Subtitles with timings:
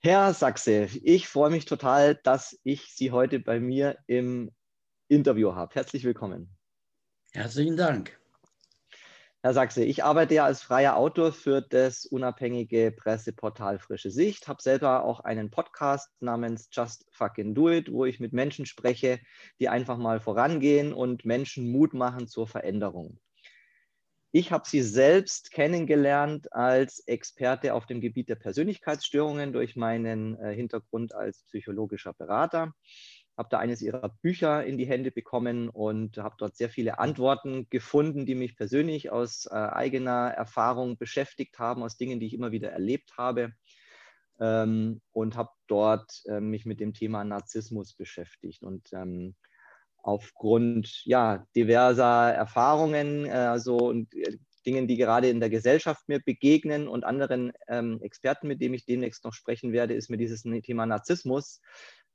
[0.00, 4.52] Herr Sachse, ich freue mich total, dass ich Sie heute bei mir im
[5.08, 5.74] Interview habe.
[5.74, 6.56] Herzlich willkommen.
[7.32, 8.16] Herzlichen Dank.
[9.42, 14.62] Herr Sachse, ich arbeite ja als freier Autor für das unabhängige Presseportal Frische Sicht, habe
[14.62, 19.18] selber auch einen Podcast namens Just Fucking Do It, wo ich mit Menschen spreche,
[19.58, 23.18] die einfach mal vorangehen und Menschen Mut machen zur Veränderung.
[24.30, 30.54] Ich habe sie selbst kennengelernt als Experte auf dem Gebiet der Persönlichkeitsstörungen durch meinen äh,
[30.54, 32.74] Hintergrund als psychologischer Berater.
[33.38, 37.70] Habe da eines ihrer Bücher in die Hände bekommen und habe dort sehr viele Antworten
[37.70, 42.52] gefunden, die mich persönlich aus äh, eigener Erfahrung beschäftigt haben, aus Dingen, die ich immer
[42.52, 43.52] wieder erlebt habe.
[44.40, 48.62] Ähm, und habe dort äh, mich mit dem Thema Narzissmus beschäftigt.
[48.62, 49.36] Und ähm,
[50.08, 56.18] aufgrund ja, diverser Erfahrungen äh, also, und äh, Dingen, die gerade in der Gesellschaft mir
[56.18, 60.42] begegnen und anderen ähm, Experten, mit denen ich demnächst noch sprechen werde, ist mir dieses
[60.42, 61.60] Thema Narzissmus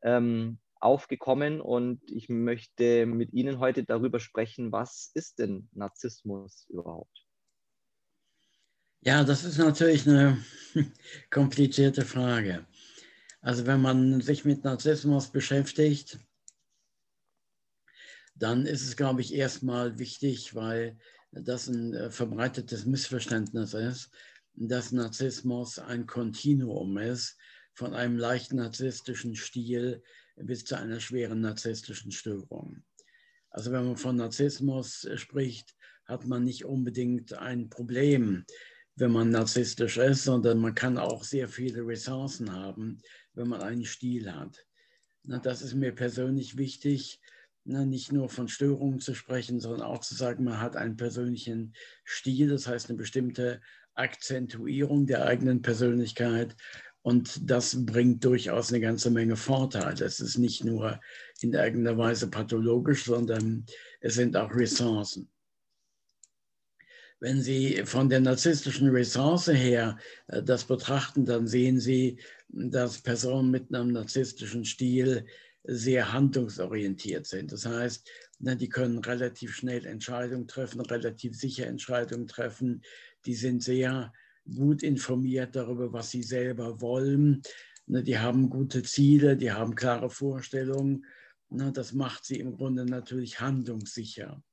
[0.02, 7.26] ähm, aufgekommen und ich möchte mit Ihnen heute darüber sprechen, was ist denn Narzissmus überhaupt?
[9.02, 10.38] Ja, das ist natürlich eine
[11.32, 12.66] komplizierte Frage.
[13.41, 16.20] Also wenn man sich mit Narzissmus beschäftigt,
[18.44, 20.98] dann ist es, glaube ich, erstmal wichtig, weil
[21.32, 24.12] das ein äh, verbreitetes Missverständnis ist,
[24.54, 27.38] dass Narzissmus ein Kontinuum ist
[27.74, 30.04] von einem leichten narzisstischen Stil
[30.35, 32.84] bis zu einer schweren narzisstischen Störung.
[33.50, 35.74] Also wenn man von Narzissmus spricht,
[36.05, 38.46] hat man nicht unbedingt ein Problem,
[38.96, 43.00] wenn man narzisstisch ist, sondern man kann auch sehr viele Ressourcen haben,
[43.35, 44.66] wenn man einen Stil hat.
[45.24, 47.22] Das ist mir persönlich wichtig,
[47.66, 51.74] ne, nicht nur von Störungen zu sprechen, sondern auch zu sagen, man hat einen persönlichen
[52.06, 53.62] Stil, das heißt eine bestimmte
[53.96, 56.56] Akzentuierung der eigenen Persönlichkeit.
[57.02, 60.06] Und das bringt durchaus eine ganze Menge Vorteile.
[60.06, 61.02] Es ist nicht nur
[61.41, 63.66] in irgendeiner Weise pathologisch, sondern
[64.00, 65.29] es sind auch Ressourcen.
[67.19, 69.97] Wenn Sie von der narzisstischen Ressource her
[70.28, 72.19] äh, das betrachten, dann sehen Sie,
[72.50, 75.25] dass Personen mit einem narzisstischen Stil
[75.63, 77.51] sehr handlungsorientiert sind.
[77.51, 78.09] Das heißt,
[78.40, 82.81] ne, die können relativ schnell Entscheidungen treffen, relativ sicher Entscheidungen treffen.
[83.25, 84.13] Die sind sehr
[84.53, 87.41] gut informiert darüber, was sie selber wollen.
[87.85, 91.06] Ne, die haben gute Ziele, die haben klare Vorstellungen.
[91.50, 94.44] Ne, das macht sie im Grunde natürlich handlungssicher.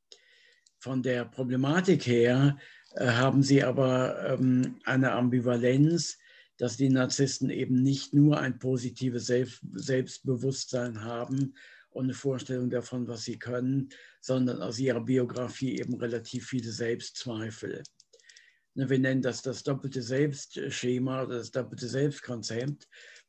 [0.79, 2.57] Von der Problematik her
[2.95, 6.19] äh, haben sie aber ähm, eine Ambivalenz,
[6.61, 11.55] dass die Narzissten eben nicht nur ein positives Selbstbewusstsein haben
[11.89, 13.89] und eine Vorstellung davon, was sie können,
[14.21, 17.83] sondern aus ihrer Biografie eben relativ viele Selbstzweifel.
[18.75, 22.87] Ne, wir nennen das das doppelte Selbstschema oder das doppelte Selbstkonzept,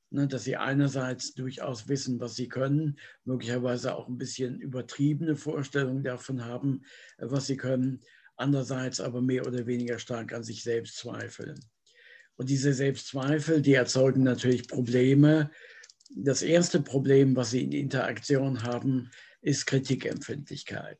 [0.09, 6.03] ne, dass sie einerseits durchaus wissen, was sie können, möglicherweise auch ein bisschen übertriebene Vorstellungen
[6.03, 6.83] davon haben,
[7.17, 8.01] was sie können,
[8.35, 11.70] andererseits aber mehr oder weniger stark an sich selbst zweifeln.
[12.41, 15.51] Und diese Selbstzweifel, die erzeugen natürlich Probleme.
[16.09, 20.97] Das erste Problem, was sie in Interaktion haben, ist Kritikempfindlichkeit.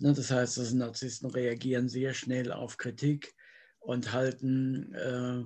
[0.00, 3.32] Ne, das heißt, dass Narzissten reagieren sehr schnell auf Kritik
[3.78, 5.38] und halten äh,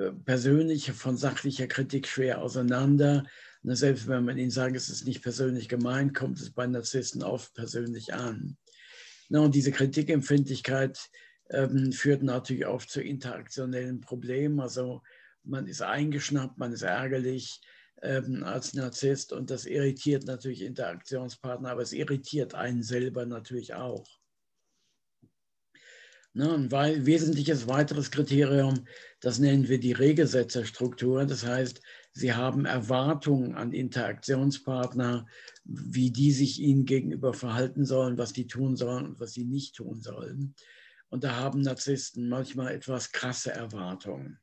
[0.00, 3.26] äh, persönliche von sachlicher Kritik schwer auseinander.
[3.62, 7.22] Ne, selbst wenn man ihnen sagt, es ist nicht persönlich gemeint, kommt es bei Narzissten
[7.22, 8.56] oft persönlich an.
[9.28, 11.10] Ne, und diese Kritikempfindlichkeit
[11.50, 14.60] ähm, führt natürlich oft zu interaktionellen Problemen.
[14.60, 15.02] Also
[15.44, 17.60] man ist eingeschnappt, man ist ärgerlich
[18.02, 24.06] ähm, als Narzisst und das irritiert natürlich Interaktionspartner, aber es irritiert einen selber natürlich auch.
[26.36, 28.84] Ne, ein wesentliches weiteres Kriterium,
[29.20, 31.24] das nennen wir die Regelsetzerstruktur.
[31.24, 31.80] Das heißt,
[32.12, 35.26] sie haben Erwartungen an Interaktionspartner,
[35.64, 39.76] wie die sich ihnen gegenüber verhalten sollen, was die tun sollen und was sie nicht
[39.76, 40.54] tun sollen.
[41.08, 44.40] Und da haben Narzissten manchmal etwas krasse Erwartungen.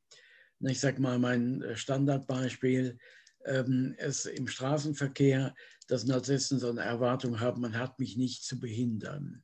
[0.59, 2.97] Ich sage mal, mein äh, Standardbeispiel
[3.45, 5.53] ähm, ist im Straßenverkehr,
[5.87, 9.43] dass Narzissten so eine Erwartung haben, man hat mich nicht zu behindern.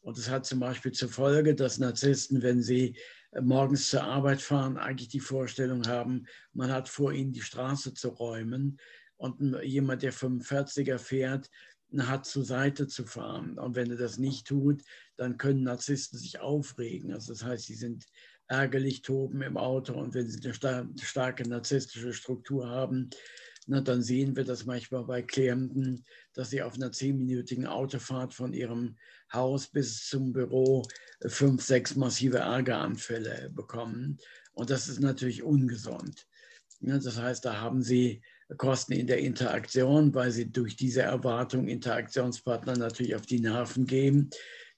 [0.00, 2.96] Und das hat zum Beispiel zur Folge, dass Narzissten, wenn sie
[3.32, 7.92] äh, morgens zur Arbeit fahren, eigentlich die Vorstellung haben, man hat vor ihnen die Straße
[7.92, 8.78] zu räumen.
[9.16, 11.50] Und jemand, der 45er fährt,
[11.98, 13.58] hat zur Seite zu fahren.
[13.58, 14.82] Und wenn er das nicht tut,
[15.16, 17.12] dann können Narzissten sich aufregen.
[17.12, 18.06] Also das heißt, sie sind
[18.48, 20.54] ärgerlich, toben im Auto und wenn sie eine
[21.02, 23.10] starke narzisstische Struktur haben,
[23.68, 26.04] na, dann sehen wir das manchmal bei Klienten,
[26.34, 28.96] dass sie auf einer zehnminütigen Autofahrt von ihrem
[29.32, 30.84] Haus bis zum Büro
[31.26, 34.18] fünf, sechs massive Ärgeranfälle bekommen.
[34.52, 36.28] Und das ist natürlich ungesund.
[36.80, 38.22] Das heißt, da haben Sie
[38.56, 44.30] Kosten in der Interaktion, weil Sie durch diese Erwartung Interaktionspartner natürlich auf die Nerven gehen.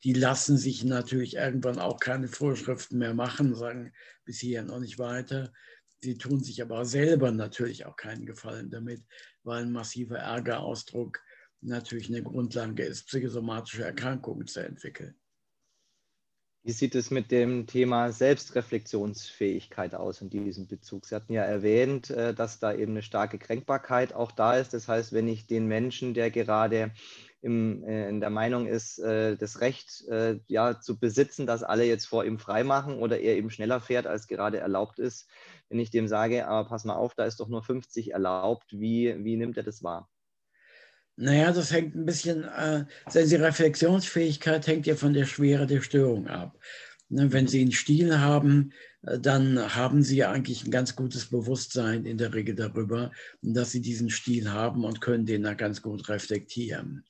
[0.04, 3.92] Die lassen sich natürlich irgendwann auch keine Vorschriften mehr machen, sagen
[4.24, 5.52] bis hier noch nicht weiter.
[6.00, 9.02] Sie tun sich aber selber natürlich auch keinen Gefallen damit,
[9.42, 11.20] weil ein massiver Ärgerausdruck
[11.60, 15.16] natürlich eine Grundlage ist, psychosomatische Erkrankungen zu entwickeln.
[16.64, 21.06] Wie sieht es mit dem Thema Selbstreflexionsfähigkeit aus in diesem Bezug?
[21.06, 24.74] Sie hatten ja erwähnt, äh, dass da eben eine starke Kränkbarkeit auch da ist.
[24.74, 26.92] Das heißt, wenn ich den Menschen, der gerade
[27.40, 30.04] im, äh, in der Meinung ist, äh, das Recht
[30.46, 34.26] ja, zu besitzen, dass alle jetzt vor ihm freimachen oder er eben schneller fährt, als
[34.26, 35.28] gerade erlaubt ist,
[35.68, 39.14] wenn ich dem sage, aber pass mal auf, da ist doch nur 50 erlaubt, wie,
[39.24, 40.08] wie nimmt er das wahr?
[41.16, 46.28] Naja, das hängt ein bisschen, äh, die Reflexionsfähigkeit hängt ja von der Schwere der Störung
[46.28, 46.56] ab.
[47.08, 52.04] Ne, wenn Sie einen Stil haben, äh, dann haben Sie eigentlich ein ganz gutes Bewusstsein
[52.04, 53.12] in der Regel darüber,
[53.42, 57.04] dass Sie diesen Stil haben und können den dann ganz gut reflektieren.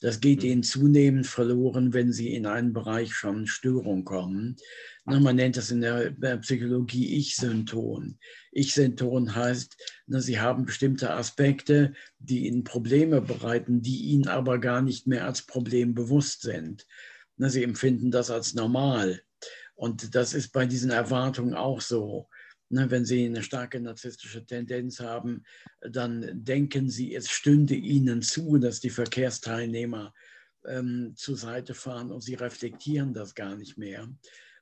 [0.00, 0.48] Das geht mhm.
[0.48, 4.56] Ihnen zunehmend verloren, wenn Sie in einen Bereich von Störung kommen.
[5.04, 8.18] Man nennt das in der Psychologie Ich-Synton.
[8.52, 9.76] Ich-Synton heißt,
[10.06, 15.42] Sie haben bestimmte Aspekte, die Ihnen Probleme bereiten, die Ihnen aber gar nicht mehr als
[15.42, 16.86] Problem bewusst sind.
[17.36, 19.23] Sie empfinden das als normal.
[19.74, 22.28] Und das ist bei diesen Erwartungen auch so.
[22.70, 25.44] Wenn Sie eine starke narzisstische Tendenz haben,
[25.80, 30.12] dann denken Sie, es stünde Ihnen zu, dass die Verkehrsteilnehmer
[30.66, 34.08] ähm, zur Seite fahren und Sie reflektieren das gar nicht mehr.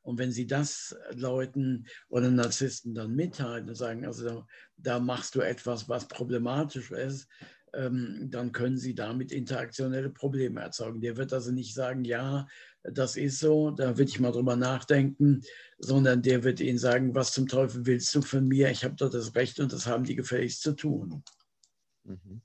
[0.02, 4.44] Und wenn Sie das Leuten oder Narzissten dann mitteilen und sagen, also
[4.76, 7.28] da machst du etwas, was problematisch ist,
[7.72, 11.00] ähm, dann können Sie damit interaktionelle Probleme erzeugen.
[11.00, 12.46] Der wird also nicht sagen, ja,
[12.84, 15.42] das ist so, da will ich mal drüber nachdenken,
[15.78, 18.70] sondern der wird Ihnen sagen, was zum Teufel willst du von mir?
[18.70, 21.22] Ich habe doch das Recht und das haben die gefälligst zu tun.
[22.04, 22.42] Mhm.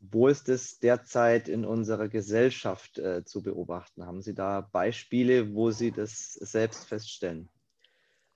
[0.00, 4.06] Wo ist es derzeit in unserer Gesellschaft äh, zu beobachten?
[4.06, 7.48] Haben Sie da Beispiele, wo Sie das selbst feststellen?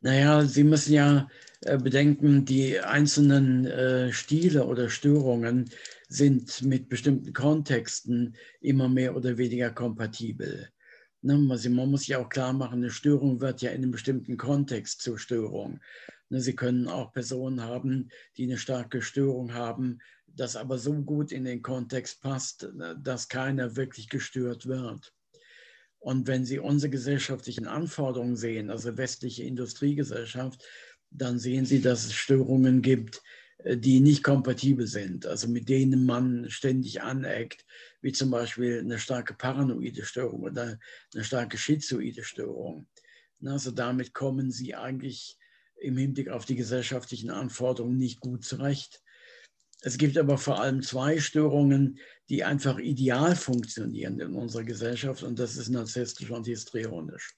[0.02, 1.28] Naja, Sie müssen ja
[1.60, 5.70] äh, bedenken, die einzelnen äh, Stile oder Störungen
[6.08, 10.69] sind mit bestimmten Kontexten immer mehr oder weniger kompatibel.
[11.20, 15.02] Ne, man muss sich auch klar machen, eine Störung wird ja in einem bestimmten Kontext
[15.02, 15.78] zur Störung.
[16.31, 21.31] Ne, Sie können auch Personen haben, die eine starke Störung haben, das aber so gut
[21.31, 22.69] in den Kontext passt,
[23.00, 25.14] dass keiner wirklich gestört wird.
[26.02, 30.64] Und wenn Sie unsere gesellschaftlichen Anforderungen sehen, also westliche Industriegesellschaft,
[31.10, 33.22] dann sehen Sie, dass es Störungen gibt,
[33.58, 37.64] äh, die nicht kompatibel sind, also mit denen man ständig aneckt,
[38.00, 40.76] wie zum Beispiel eine starke paranoide Störung oder
[41.14, 42.88] eine starke schizoide Störung.
[43.44, 45.38] Also damit kommen Sie eigentlich
[45.81, 49.02] im Hinblick auf die gesellschaftlichen Anforderungen nicht gut zurecht.
[49.84, 51.99] Es gibt aber vor allem zwei Störungen,
[52.29, 57.37] die einfach ideal funktionieren in unserer Gesellschaft und das ist narzisstisch und histrionisch.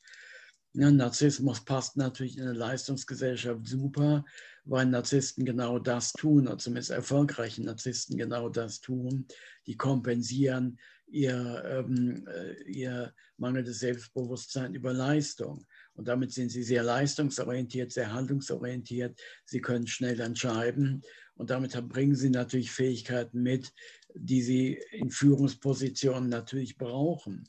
[0.75, 4.25] Ja, Narzissmus passt natürlich in eine Leistungsgesellschaft super,
[4.65, 9.27] weil Narzissten genau das tun, oder zumindest erfolgreiche Narzissten genau das tun.
[9.67, 15.65] Die kompensieren ihr, ähm, äh, ihr mangelndes Selbstbewusstsein über Leistung.
[15.95, 19.21] Und damit sind sie sehr leistungsorientiert, sehr handlungsorientiert.
[19.45, 21.03] Sie können schnell entscheiden
[21.37, 23.73] und damit bringen sie natürlich Fähigkeiten mit,
[24.15, 27.49] die sie in Führungspositionen natürlich brauchen.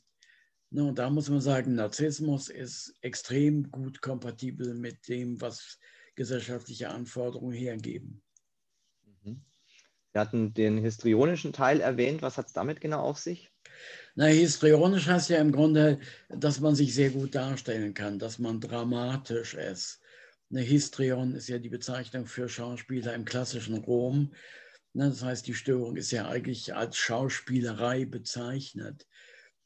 [0.70, 5.78] Und da muss man sagen, Narzissmus ist extrem gut kompatibel mit dem, was
[6.16, 8.22] gesellschaftliche Anforderungen hergeben.
[9.04, 9.44] Mhm.
[10.12, 12.22] Sie hatten den histrionischen Teil erwähnt.
[12.22, 13.52] Was hat es damit genau auf sich?
[14.18, 18.60] Na, histrionisch heißt ja im Grunde, dass man sich sehr gut darstellen kann, dass man
[18.60, 20.00] dramatisch ist,
[20.50, 24.32] eine Histrion ist ja die Bezeichnung für Schauspieler im klassischen Rom.
[24.94, 29.06] Das heißt, die Störung ist ja eigentlich als Schauspielerei bezeichnet.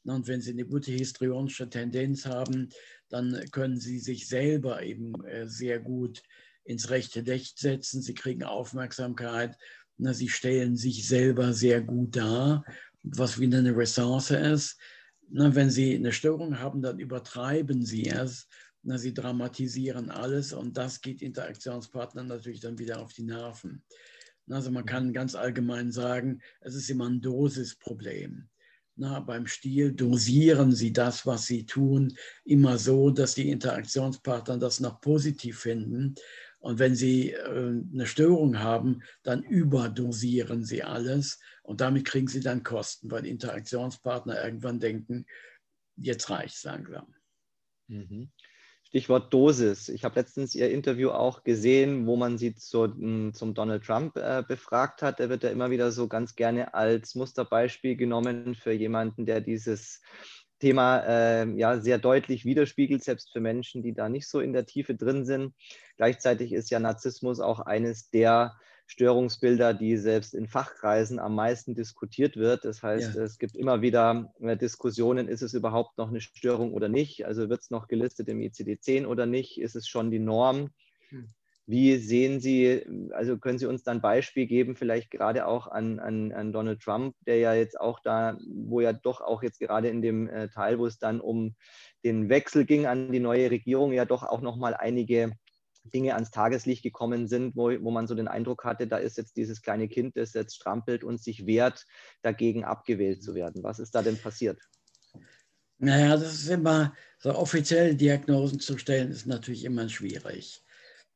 [0.03, 2.69] Und wenn Sie eine gute histrionische Tendenz haben,
[3.09, 6.23] dann können Sie sich selber eben äh, sehr gut
[6.63, 8.01] ins rechte Licht setzen.
[8.01, 9.55] Sie kriegen Aufmerksamkeit.
[9.97, 12.65] Sie stellen sich selber sehr gut dar,
[13.03, 14.77] was wieder eine Ressource ist.
[15.29, 18.47] Wenn Sie eine Störung haben, dann übertreiben Sie es
[18.83, 23.83] na, sie dramatisieren alles und das geht Interaktionspartnern natürlich dann wieder auf die Nerven.
[24.49, 28.49] Also man kann ganz allgemein sagen, es ist immer ein Dosisproblem.
[28.95, 34.79] Na, beim Stil dosieren Sie das, was Sie tun, immer so, dass die Interaktionspartner das
[34.79, 36.15] noch positiv finden.
[36.61, 42.39] Und wenn Sie äh, eine Störung haben, dann überdosieren Sie alles und damit kriegen Sie
[42.39, 45.25] dann Kosten, weil Interaktionspartner irgendwann denken,
[45.97, 47.13] jetzt reicht es langsam.
[47.87, 48.31] Mhm
[48.91, 49.87] Stichwort Dosis.
[49.87, 52.89] Ich habe letztens Ihr Interview auch gesehen, wo man Sie zu,
[53.31, 55.19] zum Donald Trump äh, befragt hat.
[55.19, 60.01] Der wird ja immer wieder so ganz gerne als Musterbeispiel genommen für jemanden, der dieses
[60.61, 64.65] Thema äh, ja sehr deutlich widerspiegelt, selbst für Menschen, die da nicht so in der
[64.65, 65.53] Tiefe drin sind.
[65.97, 68.53] Gleichzeitig ist ja Narzissmus auch eines der
[68.85, 72.65] Störungsbilder, die selbst in Fachkreisen am meisten diskutiert wird.
[72.65, 73.23] Das heißt, ja.
[73.23, 77.25] es gibt immer wieder äh, Diskussionen, ist es überhaupt noch eine Störung oder nicht?
[77.25, 79.59] Also wird es noch gelistet im ICD-10 oder nicht?
[79.59, 80.69] Ist es schon die Norm?
[81.67, 86.31] Wie sehen Sie, also können Sie uns dann Beispiel geben, vielleicht gerade auch an, an,
[86.31, 90.01] an Donald Trump, der ja jetzt auch da, wo ja doch auch jetzt gerade in
[90.01, 91.55] dem äh, Teil, wo es dann um
[92.03, 95.31] den Wechsel ging an die neue Regierung, ja doch auch nochmal einige
[95.83, 99.37] Dinge ans Tageslicht gekommen sind, wo, wo man so den Eindruck hatte, da ist jetzt
[99.37, 101.85] dieses kleine Kind, das jetzt strampelt und sich wehrt,
[102.21, 103.63] dagegen abgewählt zu werden.
[103.63, 104.59] Was ist da denn passiert?
[105.79, 110.63] Naja, das ist immer, so offizielle Diagnosen zu stellen, ist natürlich immer schwierig.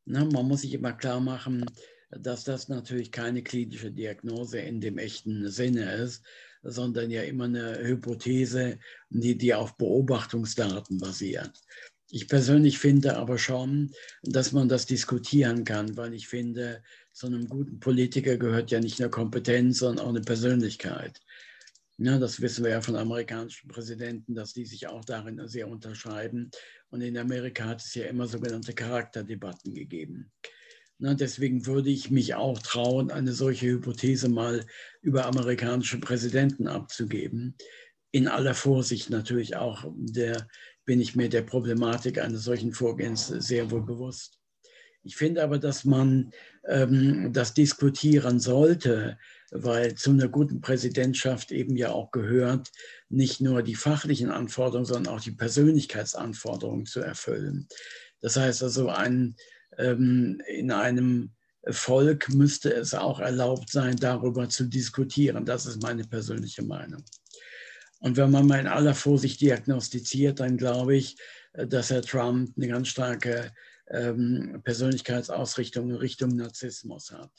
[0.06, 1.66] Ne, man muss sich immer klar machen,
[2.12, 6.24] dass das natürlich keine klinische Diagnose in dem echten Sinne ist,
[6.62, 11.52] sondern ja immer eine Hypothese, die, die auf Beobachtungsdaten basiert.
[12.10, 17.48] Ich persönlich finde aber schon, dass man das diskutieren kann, weil ich finde, zu einem
[17.48, 21.20] guten Politiker gehört ja nicht nur Kompetenz, sondern auch eine Persönlichkeit.
[21.98, 26.52] Ja, das wissen wir ja von amerikanischen Präsidenten, dass die sich auch darin sehr unterscheiden.
[26.90, 30.32] Und in Amerika hat es ja immer sogenannte Charakterdebatten gegeben.
[30.98, 34.66] Na, deswegen würde ich mich auch trauen, eine solche Hypothese mal
[35.02, 37.56] über amerikanische Präsidenten abzugeben.
[38.12, 40.48] In aller Vorsicht natürlich auch der
[40.86, 44.40] bin ich mir der Problematik eines solchen Vorgehens sehr wohl bewusst.
[45.04, 46.32] Ich finde aber, dass man
[46.66, 49.18] ähm, das diskutieren sollte,
[49.64, 52.72] weil zu einer guten Präsidentschaft eben ja auch gehört,
[53.10, 57.68] nicht nur die fachlichen Anforderungen, sondern auch die Persönlichkeitsanforderungen zu erfüllen.
[58.22, 59.36] Das heißt also, ein,
[59.78, 61.32] ähm, in einem
[61.70, 65.46] Volk müsste es auch erlaubt sein, darüber zu diskutieren.
[65.46, 67.04] Das ist meine persönliche Meinung.
[68.00, 71.18] Und wenn man mal in aller Vorsicht diagnostiziert, dann glaube ich,
[71.54, 73.52] äh, dass Herr Trump eine ganz starke
[73.88, 77.32] ähm, Persönlichkeitsausrichtung in Richtung Narzissmus hat.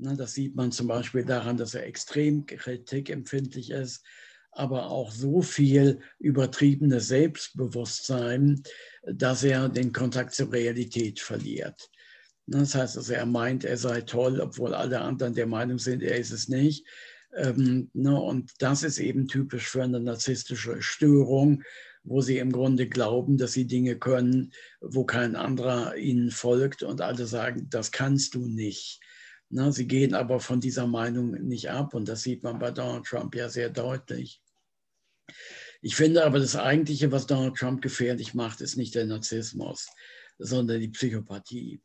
[0.00, 4.02] Ne, das sieht man zum Beispiel daran, dass er extrem kritikempfindlich ist,
[4.50, 8.62] aber auch so viel übertriebenes Selbstbewusstsein,
[9.04, 11.90] dass er den Kontakt zur Realität verliert.
[12.46, 16.02] Ne, das heißt also, er meint, er sei toll, obwohl alle anderen der Meinung sind,
[16.02, 16.86] er ist es nicht.
[17.36, 21.62] Ähm, ne, und das ist eben typisch für eine narzisstische Störung,
[22.04, 27.02] wo sie im Grunde glauben, dass sie Dinge können, wo kein anderer ihnen folgt und
[27.02, 29.00] alle sagen, das kannst du nicht.
[29.52, 33.04] Ne, sie gehen aber von dieser Meinung nicht ab und das sieht man bei Donald
[33.04, 34.40] Trump ja sehr deutlich.
[35.82, 39.88] Ich finde aber, das Eigentliche, was Donald Trump gefährlich macht, ist nicht der Narzissmus,
[40.38, 41.82] sondern die Psychopathie.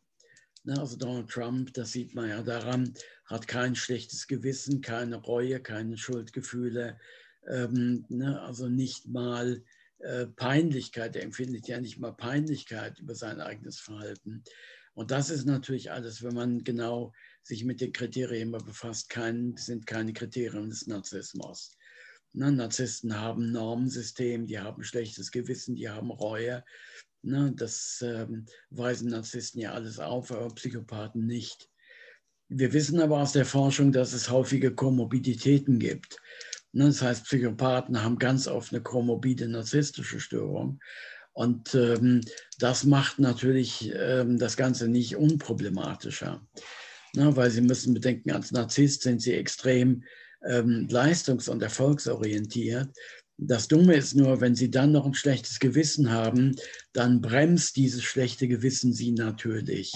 [0.64, 2.94] Ne, also Donald Trump, das sieht man ja daran,
[3.26, 7.00] hat kein schlechtes Gewissen, keine Reue, keine Schuldgefühle,
[7.48, 9.64] ähm, ne, also nicht mal
[10.00, 14.44] äh, Peinlichkeit, er empfindet ja nicht mal Peinlichkeit über sein eigenes Verhalten.
[14.94, 17.12] Und das ist natürlich alles, wenn man genau
[17.46, 21.78] sich mit den Kriterien befasst, kein, sind keine Kriterien des Narzissmus.
[22.34, 26.66] Ne, Narzissten haben Normensystem, die haben schlechtes Gewissen, die haben Reue.
[27.22, 31.70] Ne, das ähm, weisen Narzissten ja alles auf, aber Psychopathen nicht.
[32.50, 36.18] Wir wissen aber aus der Forschung, dass es häufige Komorbiditäten gibt.
[36.74, 40.80] Ne, das heißt, Psychopathen haben ganz oft eine komorbide narzisstische Störung.
[41.32, 42.22] Und ähm,
[42.58, 46.42] das macht natürlich ähm, das Ganze nicht unproblematischer,
[47.16, 50.04] ne, weil Sie müssen bedenken, als Narzisst sind Sie extrem
[50.46, 52.90] ähm, leistungs- und erfolgsorientiert.
[53.38, 56.56] Das Dumme ist nur, wenn Sie dann noch ein schlechtes Gewissen haben,
[56.94, 59.92] dann bremst dieses schlechte Gewissen Sie natürlich.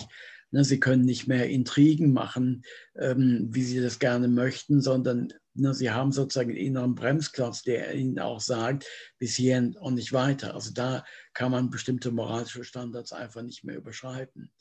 [0.51, 2.63] Ne, sie können nicht mehr Intrigen machen,
[2.95, 7.93] ähm, wie sie das gerne möchten, sondern ne, sie haben sozusagen einen inneren Bremsklotz, der
[7.93, 8.87] ihnen auch sagt,
[9.19, 10.55] bis hierhin und nicht weiter.
[10.55, 14.51] Also da kann man bestimmte moralische Standards einfach nicht mehr überschreiten.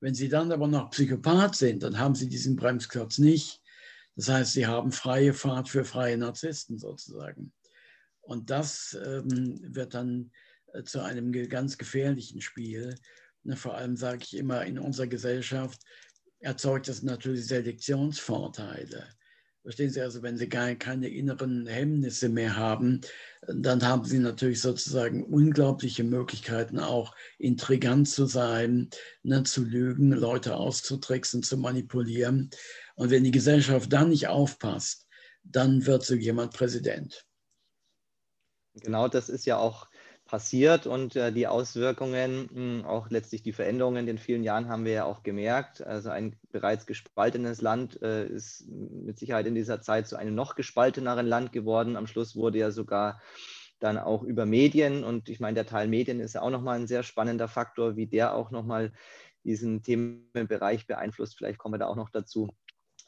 [0.00, 3.60] Wenn sie dann aber noch Psychopath sind, dann haben sie diesen Bremsklotz nicht.
[4.16, 7.52] Das heißt, sie haben freie Fahrt für freie Narzissten sozusagen.
[8.20, 10.30] Und das ähm, wird dann
[10.72, 12.94] äh, zu einem ganz gefährlichen Spiel,
[13.42, 15.80] Ne, vor allem sage ich immer, in unserer Gesellschaft
[16.40, 19.08] erzeugt das natürlich Selektionsvorteile.
[19.62, 23.02] Verstehen Sie also, wenn Sie gar keine inneren Hemmnisse mehr haben,
[23.46, 28.88] dann haben Sie natürlich sozusagen unglaubliche Möglichkeiten, auch intrigant zu sein,
[29.22, 32.48] ne, zu lügen, Leute auszutricksen, zu manipulieren.
[32.94, 35.06] Und wenn die Gesellschaft dann nicht aufpasst,
[35.42, 37.26] dann wird so jemand Präsident.
[38.76, 39.89] Genau das ist ja auch
[40.30, 44.68] passiert und äh, die Auswirkungen, mh, hm, auch letztlich die Veränderungen in den vielen Jahren
[44.68, 45.84] haben wir ja auch gemerkt.
[45.84, 50.54] Also ein bereits gespaltenes Land äh, ist mit Sicherheit in dieser Zeit zu einem noch
[50.54, 51.96] gespalteneren Land geworden.
[51.96, 53.20] Am Schluss wurde ja sogar
[53.80, 56.86] dann auch über Medien und ich meine, der Teil Medien ist ja auch nochmal ein
[56.86, 58.92] sehr spannender Faktor, wie der auch nochmal
[59.42, 61.36] diesen Themenbereich beeinflusst.
[61.36, 62.50] Vielleicht kommen wir da auch noch dazu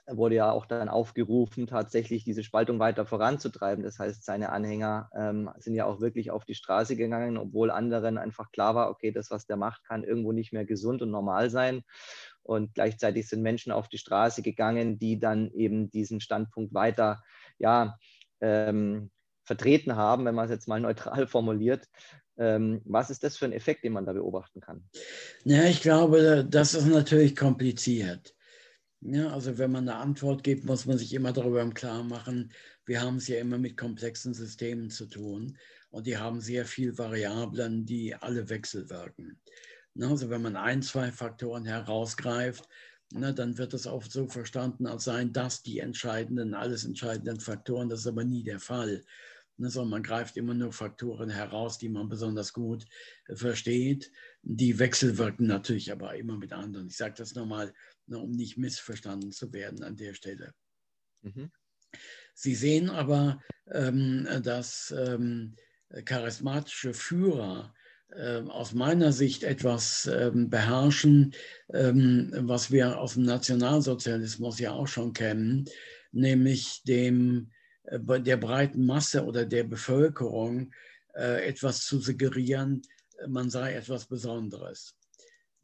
[0.06, 3.84] wurde ja auch dann aufgerufen, tatsächlich diese Spaltung weiter voranzutreiben.
[3.84, 8.18] Das heißt, seine Anhänger ähm, sind ja auch wirklich auf die Straße gegangen, obwohl anderen
[8.18, 11.50] einfach klar war, okay, das, was der macht, kann irgendwo nicht mehr gesund und normal
[11.50, 11.82] sein.
[12.42, 17.22] Und gleichzeitig sind Menschen auf die Straße gegangen, die dann eben diesen Standpunkt weiter,
[17.58, 17.96] ja,
[18.40, 19.10] ähm,
[19.44, 21.88] vertreten haben, wenn man es jetzt mal neutral formuliert.
[22.38, 24.88] Ähm, was ist das für ein Effekt, den man da beobachten kann?
[25.44, 28.34] Ja, ich glaube, das ist natürlich kompliziert.
[29.04, 32.52] Ja, also wenn man eine Antwort gibt, muss man sich immer darüber im Klaren machen,
[32.86, 35.58] wir haben es ja immer mit komplexen Systemen zu tun
[35.90, 39.40] und die haben sehr viele Variablen, die alle wechselwirken.
[40.00, 42.68] Also wenn man ein, zwei Faktoren herausgreift,
[43.10, 47.88] dann wird es oft so verstanden, als seien das die entscheidenden, alles entscheidenden Faktoren.
[47.88, 49.04] Das ist aber nie der Fall.
[49.58, 52.86] sondern man greift immer nur Faktoren heraus, die man besonders gut
[53.34, 54.10] versteht.
[54.42, 56.86] Die wechselwirken natürlich aber immer mit anderen.
[56.86, 57.74] Ich sage das nochmal,
[58.06, 60.54] ne, um nicht missverstanden zu werden an der Stelle.
[61.22, 61.50] Mhm.
[62.34, 65.54] Sie sehen aber, ähm, dass ähm,
[66.04, 67.74] charismatische Führer
[68.14, 71.34] äh, aus meiner Sicht etwas ähm, beherrschen,
[71.72, 75.66] ähm, was wir aus dem Nationalsozialismus ja auch schon kennen,
[76.10, 77.50] nämlich dem,
[77.84, 80.72] äh, der breiten Masse oder der Bevölkerung
[81.14, 82.82] äh, etwas zu suggerieren,
[83.28, 84.96] man sei etwas Besonderes.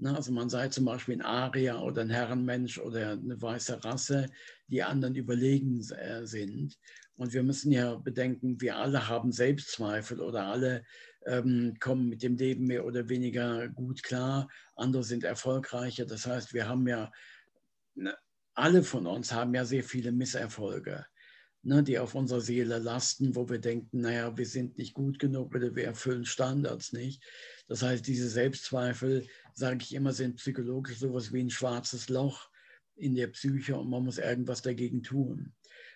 [0.01, 4.27] Ne, also man sei zum Beispiel ein Arier oder ein Herrenmensch oder eine weiße Rasse,
[4.69, 6.79] die anderen überlegen äh, sind.
[7.17, 10.85] Und wir müssen ja bedenken, wir alle haben Selbstzweifel oder alle
[11.27, 14.49] ähm, kommen mit dem Leben mehr oder weniger gut klar.
[14.77, 16.07] Andere sind erfolgreicher.
[16.07, 17.11] Das heißt, wir haben ja,
[17.97, 18.17] ne,
[18.55, 21.07] alle von uns haben ja sehr viele Misserfolge
[21.63, 25.55] ne, die auf unserer Seele lasten, wo wir denken, naja, wir sind nicht gut genug
[25.55, 27.23] oder wir erfüllen Standards nicht.
[27.67, 29.27] Das heißt, diese Selbstzweifel,
[29.59, 32.49] sage ich immer, sind psychologisch sowas wie ein schwarzes Loch
[32.97, 35.53] in der Psyche und man muss irgendwas dagegen tun.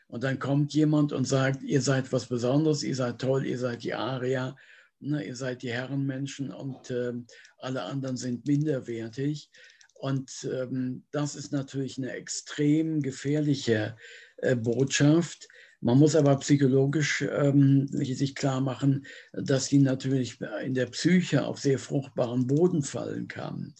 [0.09, 3.83] Und dann kommt jemand und sagt, ihr seid was Besonderes, ihr seid toll, ihr seid
[3.83, 4.57] die Aria,
[5.01, 7.13] ne, ihr seid die Herrenmenschen und äh,
[7.59, 9.51] alle anderen sind minderwertig.
[9.95, 13.97] Und ähm, das ist natürlich eine extrem gefährliche
[14.39, 15.49] äh, Botschaft.
[15.85, 21.59] Man muss aber psychologisch ähm, sich klar machen, dass sie natürlich in der Psyche auf
[21.59, 23.75] sehr fruchtbaren Boden fallen kann.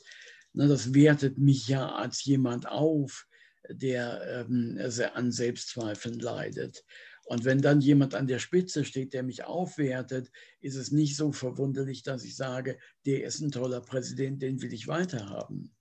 [0.53, 3.29] Na, das wertet mich ja als jemand auf,
[3.71, 4.81] der ähm,
[5.15, 6.85] an Selbstzweifeln leidet.
[7.25, 11.31] Und wenn dann jemand an der Spitze steht, der mich aufwertet, ist es nicht so
[11.31, 15.73] verwunderlich, dass ich sage, der ist ein toller Präsident, den will ich weiterhaben.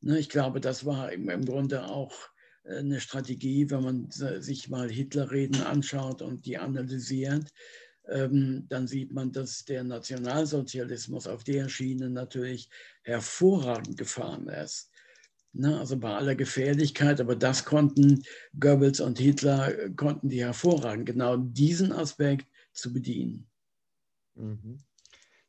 [0.00, 2.28] Na, ich glaube, das war im, im Grunde auch
[2.68, 7.50] eine Strategie, wenn man sich mal Hitlerreden anschaut und die analysiert,
[8.08, 12.70] ähm, dann sieht man, dass der Nationalsozialismus auf der Schiene natürlich
[13.02, 14.90] hervorragend gefahren ist.
[15.52, 18.22] Ne, also bei aller Gefährlichkeit, aber das konnten
[18.60, 23.48] Goebbels und Hitler, konnten die hervorragend, genau diesen Aspekt zu bedienen.
[24.34, 24.78] Mhm.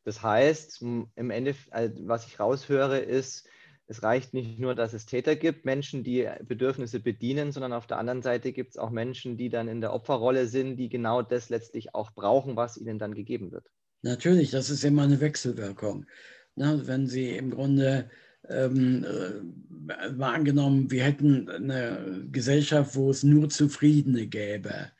[0.04, 3.46] Das heißt, im Endeffekt, also was ich raushöre, ist,
[3.90, 7.98] es reicht nicht nur, dass es Täter gibt, Menschen, die Bedürfnisse bedienen, sondern auf der
[7.98, 11.48] anderen Seite gibt es auch Menschen, die dann in der Opferrolle sind, die genau das
[11.48, 13.66] letztlich auch brauchen, was ihnen dann gegeben wird.
[14.02, 16.06] Natürlich, das ist immer eine Wechselwirkung.
[16.54, 18.08] Na, wenn Sie im Grunde
[18.48, 24.92] ähm, äh, mal angenommen, wir hätten eine Gesellschaft, wo es nur Zufriedene gäbe,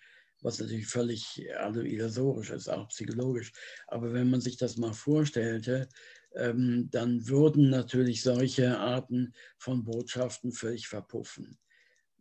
[0.42, 3.52] was natürlich völlig also illusorisch ist, auch psychologisch.
[3.86, 5.88] Aber wenn man sich das mal vorstellte,
[6.32, 11.58] dann würden natürlich solche Arten von Botschaften völlig verpuffen.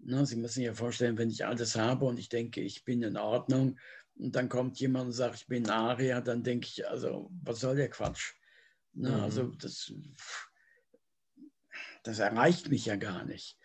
[0.01, 3.17] Sie müssen sich ja vorstellen, wenn ich alles habe und ich denke, ich bin in
[3.17, 3.77] Ordnung
[4.15, 7.75] und dann kommt jemand und sagt, ich bin Aria, dann denke ich, also was soll
[7.75, 8.33] der Quatsch?
[8.93, 9.23] Na, mhm.
[9.23, 9.93] Also das,
[12.03, 13.57] das erreicht mich ja gar nicht.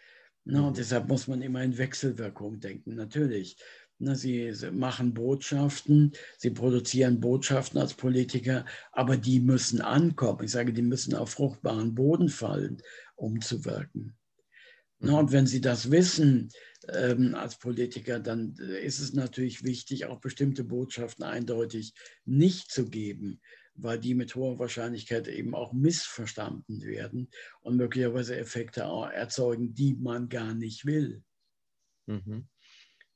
[0.45, 0.77] Na, und mhm.
[0.77, 3.57] deshalb muss man immer in Wechselwirkung denken, natürlich.
[3.99, 10.45] Ne, sie machen Botschaften, sie produzieren Botschaften als Politiker, aber die müssen ankommen.
[10.45, 12.83] Ich sage, die müssen auf fruchtbaren Boden fallen,
[13.15, 14.17] um zu wirken.
[14.99, 15.17] Ne, mhm.
[15.17, 16.51] Und wenn Sie das wissen
[16.89, 22.89] ähm, als Politiker, dann äh, ist es natürlich wichtig, auch bestimmte Botschaften eindeutig nicht zu
[22.89, 23.41] geben,
[23.75, 27.31] weil die mit hoher Wahrscheinlichkeit eben auch missverstanden werden
[27.61, 31.23] und möglicherweise Effekte erzeugen, die man gar nicht will.
[32.07, 32.49] Mhm.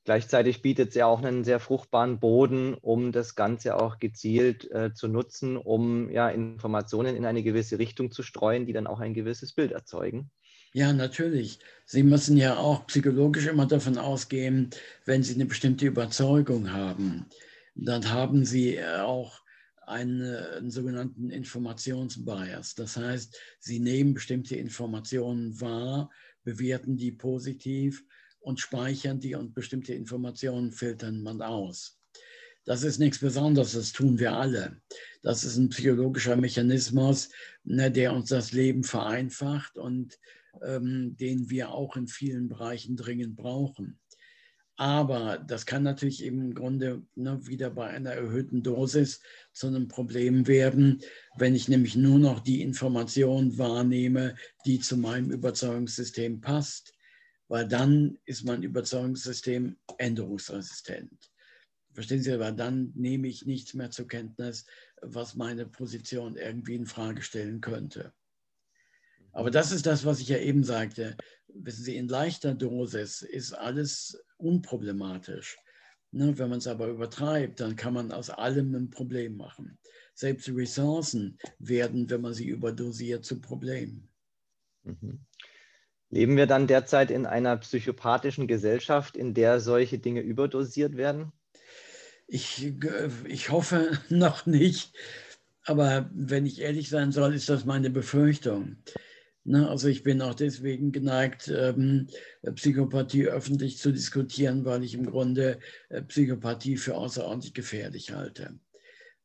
[0.09, 4.91] Gleichzeitig bietet es ja auch einen sehr fruchtbaren Boden, um das Ganze auch gezielt äh,
[4.91, 9.13] zu nutzen, um ja Informationen in eine gewisse Richtung zu streuen, die dann auch ein
[9.13, 10.31] gewisses Bild erzeugen.
[10.73, 11.59] Ja, natürlich.
[11.85, 14.71] Sie müssen ja auch psychologisch immer davon ausgehen,
[15.05, 17.27] wenn Sie eine bestimmte Überzeugung haben,
[17.75, 19.41] dann haben Sie äh, auch
[19.85, 22.73] einen, einen sogenannten Informationsbias.
[22.73, 26.09] Das heißt, Sie nehmen bestimmte Informationen wahr,
[26.43, 28.03] bewerten die positiv
[28.39, 31.99] und speichern die und bestimmte Informationen filtern man aus.
[32.65, 34.81] Das ist nichts Besonderes, das tun wir alle.
[35.21, 37.29] Das ist ein psychologischer Mechanismus,
[37.63, 40.19] ne, der uns das Leben vereinfacht und
[40.61, 43.99] ähm, den wir auch in vielen Bereichen dringend brauchen.
[44.75, 49.19] Aber das kann natürlich im Grunde ne, wieder bei einer erhöhten Dosis
[49.51, 51.01] zu einem Problem werden,
[51.37, 56.93] wenn ich nämlich nur noch die Information wahrnehme, die zu meinem Überzeugungssystem passt,
[57.49, 61.31] weil dann ist mein Überzeugungssystem änderungsresistent.
[61.91, 64.65] Verstehen Sie, aber dann nehme ich nichts mehr zur Kenntnis,
[65.01, 68.13] was meine Position irgendwie in Frage stellen könnte.
[69.31, 71.17] Aber das ist das, was ich ja eben sagte.
[71.47, 75.57] Wissen Sie, in leichter Dosis ist alles unproblematisch.
[76.11, 79.77] Ne, wenn man es aber übertreibt, dann kann man aus allem ein Problem machen.
[80.13, 84.09] Selbst Ressourcen werden, wenn man sie überdosiert, zu Problemen.
[84.83, 85.25] Mhm.
[86.09, 91.31] Leben wir dann derzeit in einer psychopathischen Gesellschaft, in der solche Dinge überdosiert werden?
[92.27, 92.73] Ich,
[93.25, 94.93] ich hoffe noch nicht.
[95.65, 98.77] Aber wenn ich ehrlich sein soll, ist das meine Befürchtung.
[99.43, 102.07] Ne, also ich bin auch deswegen geneigt, ähm,
[102.55, 108.59] Psychopathie öffentlich zu diskutieren, weil ich im Grunde äh, Psychopathie für außerordentlich gefährlich halte.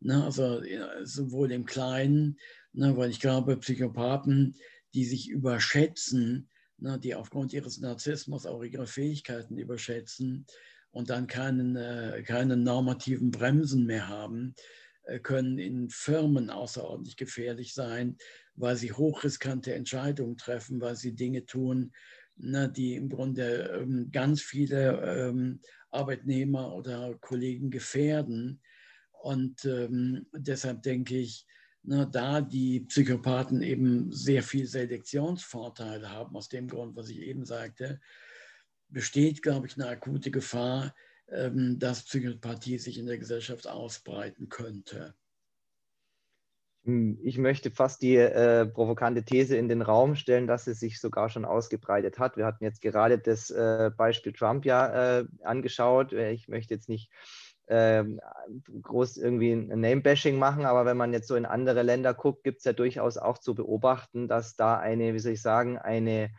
[0.01, 0.63] Ne, also
[1.03, 2.39] sowohl im Kleinen,
[2.73, 4.57] ne, weil ich glaube, Psychopathen,
[4.95, 6.49] die sich überschätzen,
[6.99, 10.47] die aufgrund ihres Narzissmus auch ihre Fähigkeiten überschätzen
[10.91, 14.55] und dann keinen, äh, keine normativen Bremsen mehr haben,
[15.05, 18.17] äh, können in Firmen außerordentlich gefährlich sein,
[18.55, 21.93] weil sie hochriskante Entscheidungen treffen, weil sie Dinge tun,
[22.37, 28.61] na, die im Grunde ähm, ganz viele ähm, Arbeitnehmer oder Kollegen gefährden.
[29.13, 31.47] Und ähm, deshalb denke ich,
[31.85, 37.45] na, da die Psychopathen eben sehr viel Selektionsvorteile haben, aus dem Grund, was ich eben
[37.45, 38.01] sagte,
[38.89, 40.95] besteht, glaube ich, eine akute Gefahr,
[41.29, 45.15] ähm, dass Psychopathie sich in der Gesellschaft ausbreiten könnte.
[46.85, 51.01] Hm, ich möchte fast die äh, provokante These in den Raum stellen, dass es sich
[51.01, 52.37] sogar schon ausgebreitet hat.
[52.37, 56.13] Wir hatten jetzt gerade das äh, Beispiel Trump ja äh, angeschaut.
[56.13, 57.11] Ich möchte jetzt nicht
[57.69, 58.21] ähm,
[58.83, 62.59] groß irgendwie ein Name-Bashing machen, aber wenn man jetzt so in andere Länder guckt, gibt
[62.59, 66.31] es ja durchaus auch zu beobachten, dass da eine, wie soll ich sagen, eine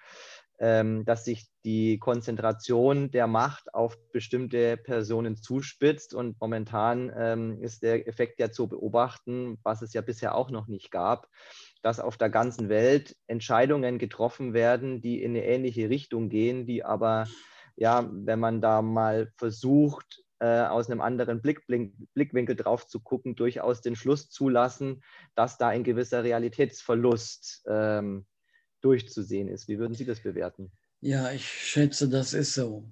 [0.60, 6.14] ähm, dass sich die Konzentration der Macht auf bestimmte Personen zuspitzt.
[6.14, 10.68] Und momentan ähm, ist der Effekt ja zu beobachten, was es ja bisher auch noch
[10.68, 11.28] nicht gab,
[11.82, 16.84] dass auf der ganzen Welt Entscheidungen getroffen werden, die in eine ähnliche Richtung gehen, die
[16.84, 17.26] aber,
[17.76, 23.00] ja, wenn man da mal versucht, äh, aus einem anderen Blick, Blick, Blickwinkel drauf zu
[23.00, 25.04] gucken, durchaus den Schluss zulassen,
[25.34, 28.28] dass da ein gewisser Realitätsverlust ähm,
[28.82, 29.68] durchzusehen ist.
[29.68, 30.72] Wie würden Sie das bewerten?
[31.02, 32.88] Ja, ich schätze, das ist so.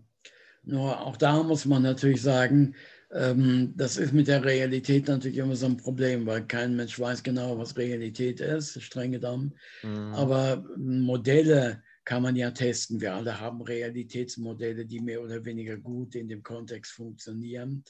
[0.64, 2.74] Nur auch da muss man natürlich sagen,
[3.12, 7.22] ähm, das ist mit der Realität natürlich immer so ein Problem, weil kein Mensch weiß
[7.22, 9.54] genau, was Realität ist, streng genommen.
[9.84, 10.14] Mhm.
[10.16, 13.02] Aber Modelle kann man ja testen.
[13.02, 17.84] Wir alle haben Realitätsmodelle, die mehr oder weniger gut in dem Kontext funktionieren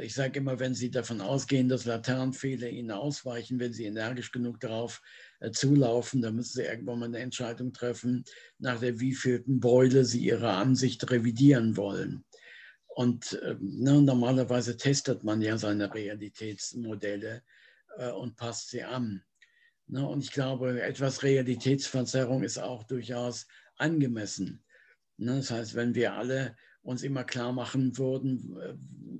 [0.00, 4.60] ich sage immer, wenn Sie davon ausgehen, dass Laternenfehler Ihnen ausweichen, wenn Sie energisch genug
[4.60, 5.00] darauf
[5.40, 8.24] äh, zulaufen, dann müssen Sie irgendwann mal eine Entscheidung treffen,
[8.58, 12.24] nach der wievielten Beule Sie Ihre Ansicht revidieren wollen.
[12.86, 17.42] Und äh, ne, normalerweise testet man ja seine Realitätsmodelle
[17.96, 19.22] äh, und passt sie an.
[19.88, 23.46] Ne, und ich glaube, etwas Realitätsverzerrung ist auch durchaus
[23.76, 24.62] angemessen.
[25.16, 28.54] Ne, das heißt, wenn wir alle uns immer klar machen würden,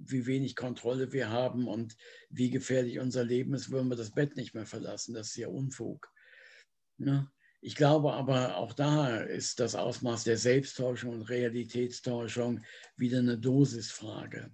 [0.04, 1.96] wie wenig Kontrolle wir haben und
[2.31, 5.14] wie gefährlich unser Leben ist, würden wir das Bett nicht mehr verlassen.
[5.14, 6.11] Das ist ja Unfug.
[6.98, 7.31] Ne?
[7.61, 12.62] Ich glaube aber, auch da ist das Ausmaß der Selbsttäuschung und Realitätstäuschung
[12.96, 14.50] wieder eine Dosisfrage.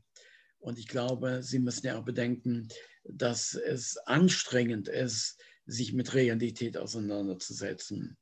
[0.59, 2.69] Und ich glaube, Sie müssen ja auch bedenken,
[3.05, 8.17] dass es anstrengend ist, sich mit Realität auseinanderzusetzen.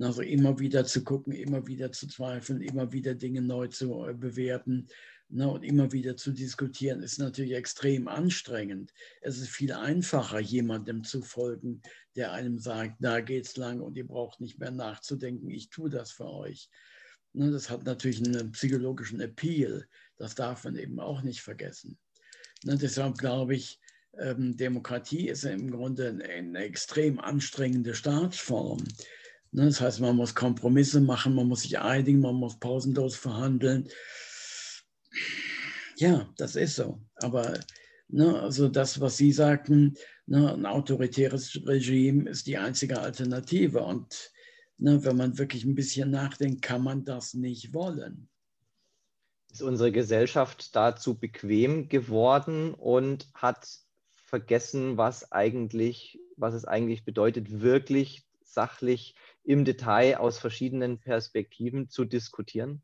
[0.00, 4.14] Also immer wieder zu gucken, immer wieder zu zweifeln, immer wieder Dinge neu zu äh,
[4.14, 4.88] bewerten
[5.28, 8.92] ne, und immer wieder zu diskutieren, ist natürlich extrem anstrengend.
[9.20, 11.82] Es ist viel einfacher, jemandem zu folgen,
[12.16, 16.12] der einem sagt, da geht's lang und ihr braucht nicht mehr nachzudenken, ich tue das
[16.12, 16.70] für euch.
[17.32, 19.86] Ne, das hat natürlich einen psychologischen Appeal.
[20.16, 21.98] Das darf man eben auch nicht vergessen.
[22.64, 23.80] Ne, deshalb glaube ich,
[24.20, 28.82] Demokratie ist im Grunde eine extrem anstrengende Staatsform.
[29.52, 33.88] Ne, das heißt, man muss Kompromisse machen, man muss sich einigen, man muss pausenlos verhandeln.
[35.96, 37.00] Ja, das ist so.
[37.16, 37.58] Aber
[38.08, 39.94] ne, also das, was Sie sagten,
[40.26, 43.82] ne, ein autoritäres Regime ist die einzige Alternative.
[43.82, 44.32] Und
[44.76, 48.28] ne, wenn man wirklich ein bisschen nachdenkt, kann man das nicht wollen.
[49.50, 53.66] Ist unsere Gesellschaft dazu bequem geworden und hat
[54.28, 59.14] vergessen, was eigentlich, was es eigentlich bedeutet, wirklich sachlich
[59.44, 62.82] im Detail aus verschiedenen Perspektiven zu diskutieren?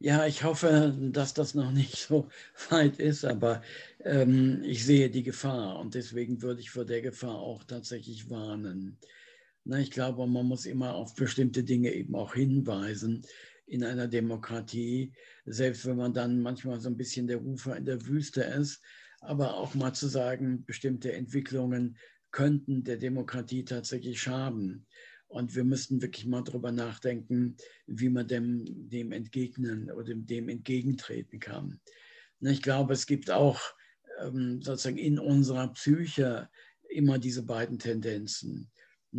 [0.00, 2.28] Ja, ich hoffe, dass das noch nicht so
[2.70, 3.62] weit ist, aber
[4.00, 8.98] ähm, ich sehe die Gefahr und deswegen würde ich vor der Gefahr auch tatsächlich warnen.
[9.64, 13.22] Na, ich glaube, man muss immer auf bestimmte Dinge eben auch hinweisen
[13.66, 15.14] in einer Demokratie,
[15.46, 18.82] selbst wenn man dann manchmal so ein bisschen der Rufer in der Wüste ist,
[19.24, 21.96] aber auch mal zu sagen, bestimmte Entwicklungen
[22.30, 24.86] könnten der Demokratie tatsächlich schaden.
[25.28, 27.56] Und wir müssten wirklich mal darüber nachdenken,
[27.86, 31.80] wie man dem, dem entgegnen oder dem entgegentreten kann.
[32.40, 33.60] Ich glaube, es gibt auch
[34.20, 36.48] ähm, sozusagen in unserer Psyche
[36.88, 38.70] immer diese beiden Tendenzen.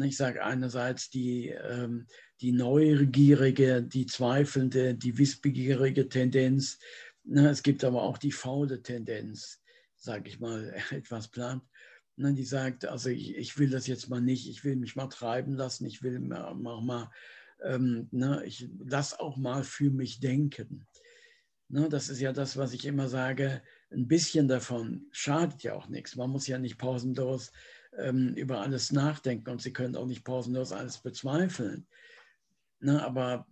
[0.03, 2.05] Ich sage einerseits die, ähm,
[2.41, 6.79] die neugierige, die zweifelnde, die wissbegierige Tendenz.
[7.33, 9.61] Es gibt aber auch die faule Tendenz,
[10.05, 11.63] sage ich mal, etwas plant.
[12.17, 15.07] Ne, die sagt, also ich, ich, will das jetzt mal nicht, ich will mich mal
[15.07, 17.11] treiben lassen, ich will auch mal,
[17.61, 20.87] ähm, ne, ich lass auch mal für mich denken.
[21.67, 25.89] Ne, das ist ja das, was ich immer sage, ein bisschen davon schadet ja auch
[25.89, 26.15] nichts.
[26.15, 27.51] Man muss ja nicht pausenlos
[27.97, 31.85] ähm, über alles nachdenken und Sie können auch nicht pausenlos alles bezweifeln.
[32.79, 33.45] Ne, aber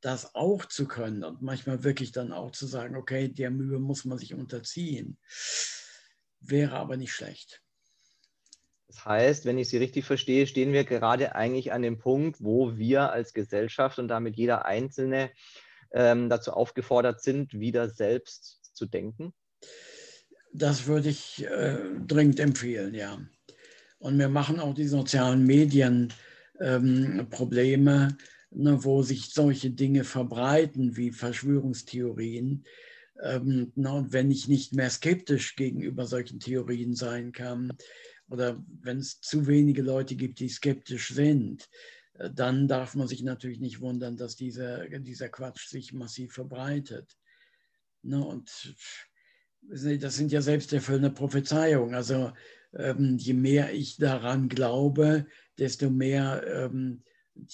[0.00, 4.04] das auch zu können und manchmal wirklich dann auch zu sagen, okay, der Mühe muss
[4.04, 5.18] man sich unterziehen
[6.40, 7.62] wäre aber nicht schlecht.
[8.88, 12.76] Das heißt, wenn ich Sie richtig verstehe, stehen wir gerade eigentlich an dem Punkt, wo
[12.76, 15.30] wir als Gesellschaft und damit jeder Einzelne
[15.92, 19.32] ähm, dazu aufgefordert sind, wieder selbst zu denken?
[20.52, 23.20] Das würde ich äh, dringend empfehlen, ja.
[23.98, 26.12] Und wir machen auch die sozialen Medien
[26.58, 28.16] ähm, Probleme,
[28.50, 32.64] ne, wo sich solche Dinge verbreiten wie Verschwörungstheorien,
[33.22, 37.72] ähm, na, wenn ich nicht mehr skeptisch gegenüber solchen Theorien sein kann
[38.28, 41.68] oder wenn es zu wenige Leute gibt, die skeptisch sind,
[42.14, 47.16] äh, dann darf man sich natürlich nicht wundern, dass dieser, dieser Quatsch sich massiv verbreitet.
[48.02, 48.74] Ne, und
[49.62, 51.94] das sind ja selbsterfüllende Prophezeiungen.
[51.94, 52.32] Also
[52.72, 55.26] ähm, je mehr ich daran glaube,
[55.58, 57.02] desto mehr ähm,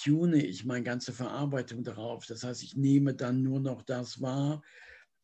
[0.03, 2.27] tune ich meine ganze Verarbeitung darauf.
[2.27, 4.63] Das heißt, ich nehme dann nur noch das wahr,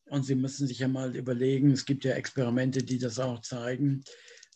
[0.07, 4.03] und Sie müssen sich ja mal überlegen, es gibt ja Experimente, die das auch zeigen,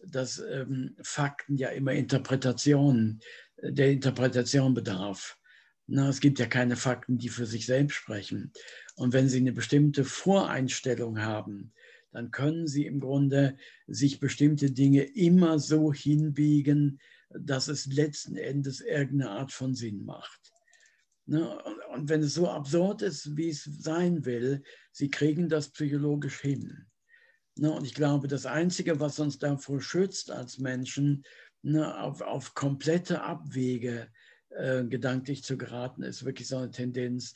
[0.04, 3.20] dass ähm, Fakten ja immer Interpretationen,
[3.56, 5.38] äh, der Interpretation bedarf.
[5.86, 8.52] Na, es gibt ja keine Fakten, die für sich selbst sprechen.
[8.96, 11.72] Und wenn Sie eine bestimmte Voreinstellung haben,
[12.10, 13.56] dann können Sie im Grunde
[13.86, 20.52] sich bestimmte Dinge immer so hinbiegen, dass es letzten Endes irgendeine Art von Sinn macht.
[21.26, 21.58] Ne?
[21.92, 24.62] Und wenn es so absurd ist, wie es sein will,
[24.92, 26.86] sie kriegen das psychologisch hin.
[27.56, 27.72] Ne?
[27.72, 31.24] Und ich glaube, das Einzige, was uns davor schützt als Menschen,
[31.62, 34.08] ne, auf, auf komplette Abwege
[34.50, 37.34] äh, gedanklich zu geraten, ist wirklich so eine Tendenz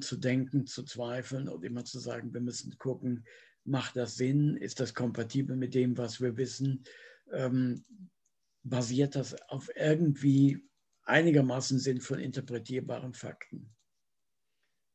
[0.00, 3.24] zu denken, zu zweifeln und immer zu sagen, wir müssen gucken,
[3.64, 6.82] macht das Sinn, ist das kompatibel mit dem, was wir wissen,
[7.32, 7.84] ähm,
[8.62, 10.68] basiert das auf irgendwie
[11.04, 13.74] einigermaßen sinnvoll interpretierbaren Fakten.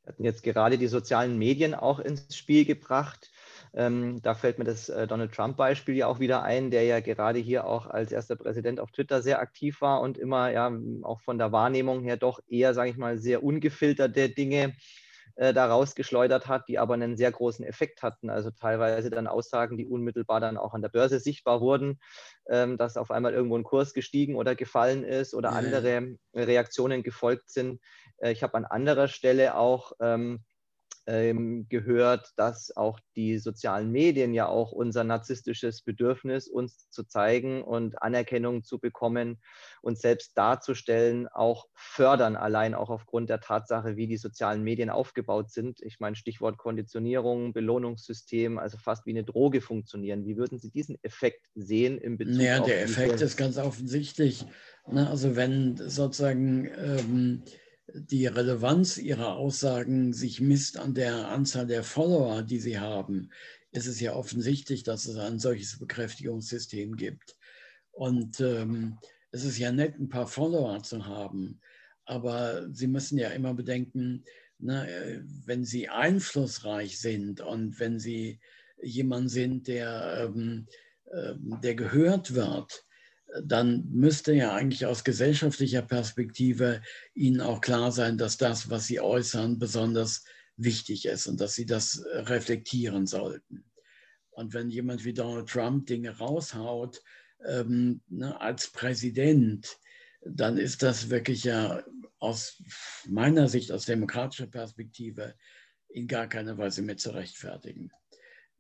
[0.03, 3.31] Wir hatten jetzt gerade die sozialen Medien auch ins Spiel gebracht.
[3.73, 7.39] Ähm, da fällt mir das äh, Donald Trump-Beispiel ja auch wieder ein, der ja gerade
[7.39, 10.71] hier auch als erster Präsident auf Twitter sehr aktiv war und immer ja
[11.03, 14.75] auch von der Wahrnehmung her doch eher, sage ich mal, sehr ungefilterte Dinge
[15.35, 18.29] äh, da rausgeschleudert hat, die aber einen sehr großen Effekt hatten.
[18.29, 21.99] Also teilweise dann Aussagen, die unmittelbar dann auch an der Börse sichtbar wurden,
[22.47, 25.55] ähm, dass auf einmal irgendwo ein Kurs gestiegen oder gefallen ist oder ja.
[25.55, 27.81] andere Reaktionen gefolgt sind.
[28.17, 30.43] Äh, ich habe an anderer Stelle auch ähm,
[31.05, 37.63] ähm, gehört, dass auch die sozialen Medien ja auch unser narzisstisches Bedürfnis, uns zu zeigen
[37.63, 39.41] und Anerkennung zu bekommen
[39.81, 45.51] und selbst darzustellen, auch fördern, allein auch aufgrund der Tatsache, wie die sozialen Medien aufgebaut
[45.51, 45.79] sind.
[45.81, 50.25] Ich meine, Stichwort Konditionierung, Belohnungssystem, also fast wie eine Droge funktionieren.
[50.25, 54.45] Wie würden Sie diesen Effekt sehen im Bezug ja, auf der Effekt ist ganz offensichtlich.
[54.87, 55.09] Ne?
[55.09, 57.43] Also wenn sozusagen ähm,
[57.87, 63.29] die Relevanz ihrer Aussagen sich misst an der Anzahl der Follower, die sie haben,
[63.71, 67.35] ist es ja offensichtlich, dass es ein solches Bekräftigungssystem gibt.
[67.91, 68.97] Und ähm,
[69.31, 71.59] es ist ja nett, ein paar Follower zu haben,
[72.05, 74.25] aber Sie müssen ja immer bedenken,
[74.59, 78.39] ne, wenn Sie einflussreich sind und wenn Sie
[78.81, 80.67] jemand sind, der, ähm,
[81.05, 82.85] äh, der gehört wird,
[83.43, 86.81] dann müsste ja eigentlich aus gesellschaftlicher Perspektive
[87.13, 90.23] Ihnen auch klar sein, dass das, was Sie äußern, besonders
[90.57, 93.65] wichtig ist und dass Sie das reflektieren sollten.
[94.31, 97.01] Und wenn jemand wie Donald Trump Dinge raushaut
[97.45, 99.77] ähm, ne, als Präsident,
[100.21, 101.83] dann ist das wirklich ja
[102.19, 102.61] aus
[103.05, 105.35] meiner Sicht, aus demokratischer Perspektive,
[105.89, 107.91] in gar keiner Weise mehr zu rechtfertigen.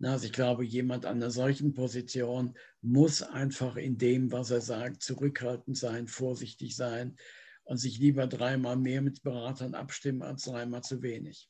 [0.05, 5.01] Also ich glaube, jemand an einer solchen Position muss einfach in dem, was er sagt,
[5.01, 7.17] zurückhaltend sein, vorsichtig sein
[7.63, 11.49] und sich lieber dreimal mehr mit Beratern abstimmen als dreimal zu wenig.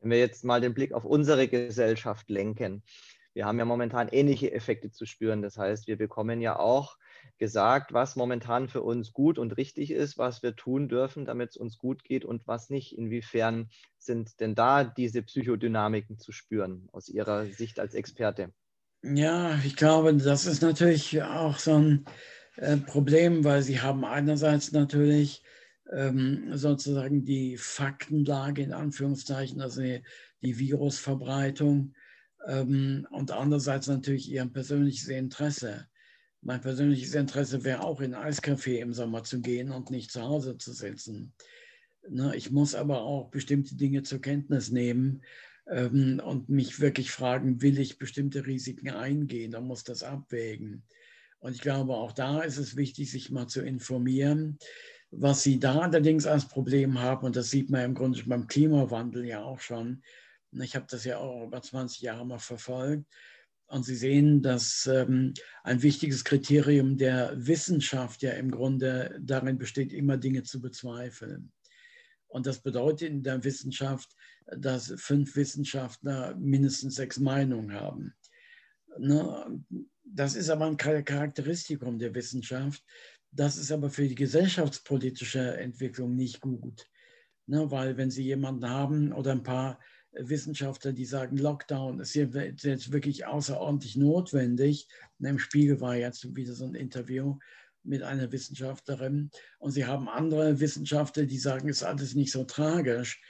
[0.00, 2.82] Wenn wir jetzt mal den Blick auf unsere Gesellschaft lenken,
[3.34, 5.42] wir haben ja momentan ähnliche Effekte zu spüren.
[5.42, 6.96] Das heißt, wir bekommen ja auch
[7.38, 11.56] gesagt, was momentan für uns gut und richtig ist, was wir tun dürfen, damit es
[11.56, 12.96] uns gut geht und was nicht.
[12.96, 18.52] Inwiefern sind denn da diese Psychodynamiken zu spüren aus Ihrer Sicht als Experte?
[19.02, 22.04] Ja, ich glaube, das ist natürlich auch so ein
[22.56, 25.42] äh, Problem, weil Sie haben einerseits natürlich
[25.90, 31.94] ähm, sozusagen die Faktenlage in Anführungszeichen, also die Virusverbreitung
[32.46, 35.86] ähm, und andererseits natürlich Ihr persönliches Interesse.
[36.40, 40.58] Mein persönliches Interesse wäre auch in Eiscafé im Sommer zu gehen und nicht zu Hause
[40.58, 41.32] zu sitzen.
[42.08, 45.22] Ne, ich muss aber auch bestimmte Dinge zur Kenntnis nehmen
[45.68, 49.52] ähm, und mich wirklich fragen, will ich bestimmte Risiken eingehen?
[49.52, 50.82] Dann muss das abwägen.
[51.38, 54.58] Und ich glaube, auch da ist es wichtig, sich mal zu informieren.
[55.10, 59.26] Was Sie da allerdings als Problem haben, und das sieht man im Grunde beim Klimawandel
[59.26, 60.02] ja auch schon,
[60.60, 63.06] ich habe das ja auch über 20 Jahre mal verfolgt,
[63.72, 69.94] und Sie sehen, dass ähm, ein wichtiges Kriterium der Wissenschaft ja im Grunde darin besteht,
[69.94, 71.52] immer Dinge zu bezweifeln.
[72.26, 74.14] Und das bedeutet in der Wissenschaft,
[74.46, 78.14] dass fünf Wissenschaftler mindestens sechs Meinungen haben.
[78.98, 79.64] Ne?
[80.04, 82.84] Das ist aber ein Charakteristikum der Wissenschaft.
[83.30, 86.90] Das ist aber für die gesellschaftspolitische Entwicklung nicht gut.
[87.46, 87.70] Ne?
[87.70, 89.80] Weil wenn Sie jemanden haben oder ein paar
[90.12, 94.88] Wissenschaftler, die sagen, Lockdown ist jetzt wirklich außerordentlich notwendig.
[95.18, 97.38] Im Spiegel war jetzt wieder so ein Interview
[97.82, 102.44] mit einer Wissenschaftlerin und sie haben andere Wissenschaftler, die sagen, es ist alles nicht so
[102.44, 103.20] tragisch.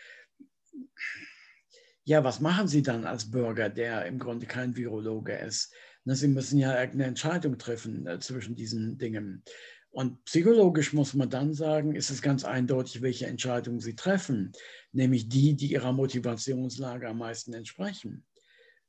[2.05, 5.73] Ja, was machen Sie dann als Bürger, der im Grunde kein Virologe ist?
[6.05, 9.45] Sie müssen ja irgendeine Entscheidung treffen äh, zwischen diesen Dingen.
[9.93, 14.53] Und psychologisch muss man dann sagen, ist es ganz eindeutig, welche Entscheidungen sie treffen,
[14.93, 18.25] nämlich die, die ihrer Motivationslage am meisten entsprechen.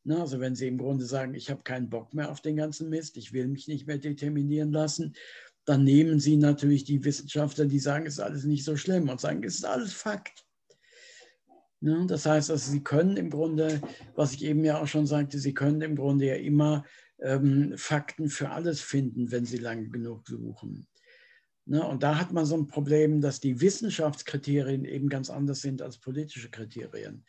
[0.06, 2.90] Na, also wenn sie im Grunde sagen, ich habe keinen Bock mehr auf den ganzen
[2.90, 5.14] Mist, ich will mich nicht mehr determinieren lassen,
[5.66, 9.20] dann nehmen sie natürlich die Wissenschaftler, die sagen, es ist alles nicht so schlimm und
[9.20, 10.46] sagen, es ist alles Fakt.
[11.82, 13.82] Na, das heißt, also sie können im Grunde,
[14.16, 16.86] was ich eben ja auch schon sagte, sie können im Grunde ja immer
[17.20, 20.88] ähm, Fakten für alles finden, wenn sie lange genug suchen.
[21.66, 25.82] Ne, und da hat man so ein Problem, dass die Wissenschaftskriterien eben ganz anders sind
[25.82, 27.24] als politische Kriterien.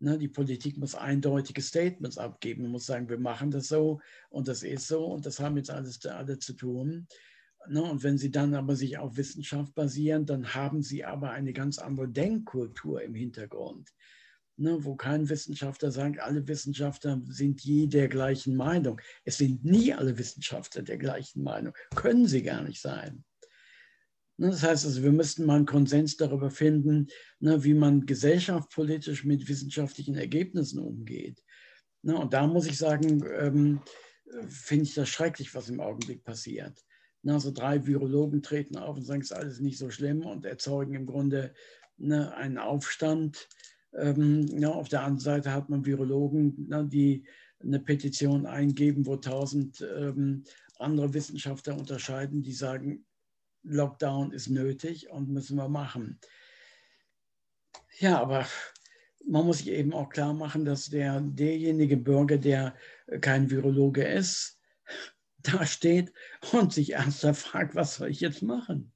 [0.00, 4.62] Ne, die Politik muss eindeutige Statements abgeben, muss sagen, wir machen das so und das
[4.62, 7.06] ist so und das haben jetzt alles alle zu tun.
[7.68, 11.52] Ne, und wenn sie dann aber sich auf Wissenschaft basieren, dann haben sie aber eine
[11.52, 13.90] ganz andere Denkkultur im Hintergrund.
[14.56, 19.00] Ne, wo kein Wissenschaftler sagt, alle Wissenschaftler sind je der gleichen Meinung.
[19.24, 23.24] Es sind nie alle Wissenschaftler der gleichen Meinung, können sie gar nicht sein.
[24.38, 27.08] Ne, das heißt also, wir müssten mal einen Konsens darüber finden,
[27.40, 31.42] ne, wie man gesellschaftspolitisch mit wissenschaftlichen Ergebnissen umgeht.
[32.02, 33.80] Ne, und da muss ich sagen, ähm,
[34.48, 36.84] finde ich das schrecklich, was im Augenblick passiert.
[37.26, 40.94] Also drei Virologen treten auf und sagen, es ist alles nicht so schlimm und erzeugen
[40.94, 41.52] im Grunde
[42.00, 43.48] einen Aufstand.
[43.92, 47.26] Ähm, auf der anderen Seite hat man Virologen, die
[47.60, 50.44] eine Petition eingeben, wo tausend ähm,
[50.78, 53.04] andere Wissenschaftler unterscheiden, die sagen,
[53.70, 56.18] Lockdown ist nötig und müssen wir machen.
[57.98, 58.46] Ja, aber
[59.26, 62.74] man muss sich eben auch klar machen, dass der, derjenige Bürger, der
[63.20, 64.60] kein Virologe ist,
[65.38, 66.12] da steht
[66.52, 68.92] und sich ernsthaft fragt, was soll ich jetzt machen?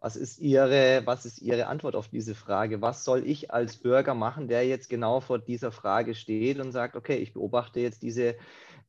[0.00, 2.80] Was ist, Ihre, was ist Ihre Antwort auf diese Frage?
[2.82, 6.96] Was soll ich als Bürger machen, der jetzt genau vor dieser Frage steht und sagt,
[6.96, 8.34] okay, ich beobachte jetzt diese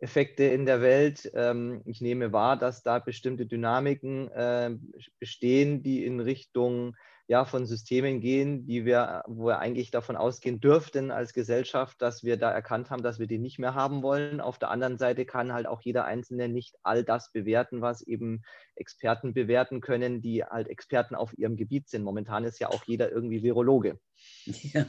[0.03, 1.31] Effekte in der Welt.
[1.33, 4.77] Ähm, ich nehme wahr, dass da bestimmte Dynamiken äh,
[5.19, 6.95] bestehen, die in Richtung
[7.27, 12.23] ja, von Systemen gehen, die wir, wo wir eigentlich davon ausgehen dürften als Gesellschaft, dass
[12.23, 14.41] wir da erkannt haben, dass wir die nicht mehr haben wollen.
[14.41, 18.43] Auf der anderen Seite kann halt auch jeder Einzelne nicht all das bewerten, was eben
[18.75, 22.03] Experten bewerten können, die halt Experten auf ihrem Gebiet sind.
[22.03, 23.99] Momentan ist ja auch jeder irgendwie Virologe.
[24.73, 24.85] Ja,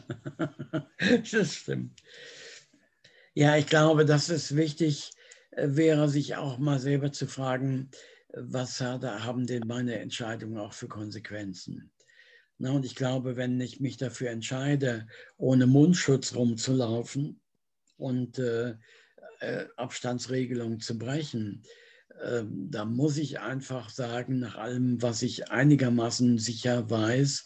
[1.33, 2.01] das stimmt.
[3.37, 5.11] Ja, ich glaube, dass es wichtig
[5.51, 7.91] äh, wäre, sich auch mal selber zu fragen,
[8.33, 11.93] was haben denn meine Entscheidungen auch für Konsequenzen?
[12.59, 15.07] Na, und ich glaube, wenn ich mich dafür entscheide,
[15.37, 17.41] ohne Mundschutz rumzulaufen
[17.97, 18.75] und äh,
[19.41, 21.63] äh, Abstandsregelungen zu brechen,
[22.21, 27.45] äh, da muss ich einfach sagen, nach allem, was ich einigermaßen sicher weiß,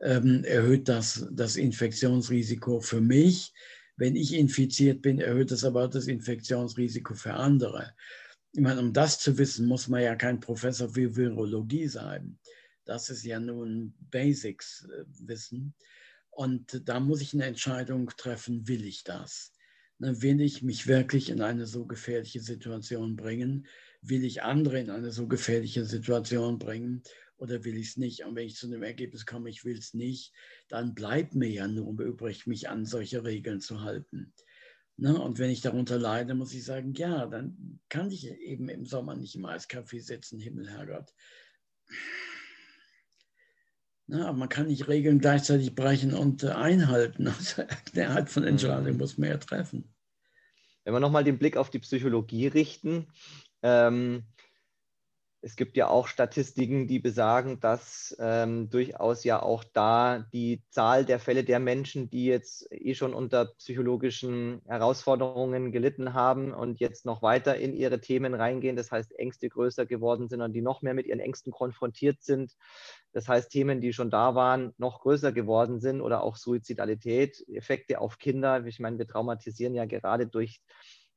[0.00, 3.52] ähm, erhöht das das Infektionsrisiko für mich.
[3.96, 7.94] Wenn ich infiziert bin, erhöht das aber das Infektionsrisiko für andere.
[8.52, 12.38] Ich meine, um das zu wissen, muss man ja kein Professor für Virologie sein.
[12.84, 15.74] Das ist ja nun Basics-Wissen.
[15.76, 15.84] Äh,
[16.30, 19.52] Und da muss ich eine Entscheidung treffen, will ich das?
[19.98, 23.66] Ne, will ich mich wirklich in eine so gefährliche Situation bringen?
[24.02, 27.02] Will ich andere in eine so gefährliche Situation bringen?
[27.36, 28.24] Oder will ich es nicht?
[28.24, 30.32] Und wenn ich zu dem Ergebnis komme, ich will es nicht,
[30.68, 34.32] dann bleibt mir ja nur übrig, mich an solche Regeln zu halten.
[34.96, 35.20] Ne?
[35.20, 39.16] Und wenn ich darunter leide, muss ich sagen, ja, dann kann ich eben im Sommer
[39.16, 41.12] nicht im Eiskaffee sitzen, Himmel, Herrgott.
[44.06, 47.26] Na, aber man kann nicht Regeln gleichzeitig brechen und äh, einhalten.
[47.38, 47.62] Also
[47.94, 48.98] eine Art von Entscheidung mhm.
[48.98, 49.92] muss man ja treffen.
[50.84, 53.08] Wenn wir nochmal den Blick auf die Psychologie richten,
[53.62, 54.24] ähm,
[55.44, 61.04] es gibt ja auch Statistiken, die besagen, dass ähm, durchaus ja auch da die Zahl
[61.04, 67.04] der Fälle der Menschen, die jetzt eh schon unter psychologischen Herausforderungen gelitten haben und jetzt
[67.04, 70.80] noch weiter in ihre Themen reingehen, das heißt Ängste größer geworden sind und die noch
[70.80, 72.56] mehr mit ihren Ängsten konfrontiert sind.
[73.12, 78.00] Das heißt Themen, die schon da waren, noch größer geworden sind oder auch Suizidalität, Effekte
[78.00, 78.64] auf Kinder.
[78.64, 80.62] Ich meine, wir traumatisieren ja gerade durch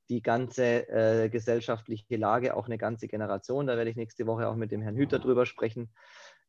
[0.10, 3.68] die ganze äh, gesellschaftliche Lage, auch eine ganze Generation.
[3.68, 5.90] Da werde ich nächste Woche auch mit dem Herrn Hüter drüber sprechen.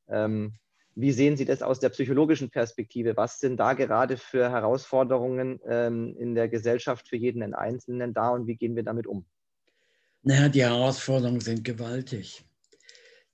[0.09, 0.55] Ähm,
[0.95, 3.17] wie sehen Sie das aus der psychologischen Perspektive?
[3.17, 8.47] Was sind da gerade für Herausforderungen ähm, in der Gesellschaft für jeden Einzelnen da und
[8.49, 9.25] wie gehen wir damit um?
[10.23, 12.45] Naja, die Herausforderungen sind gewaltig.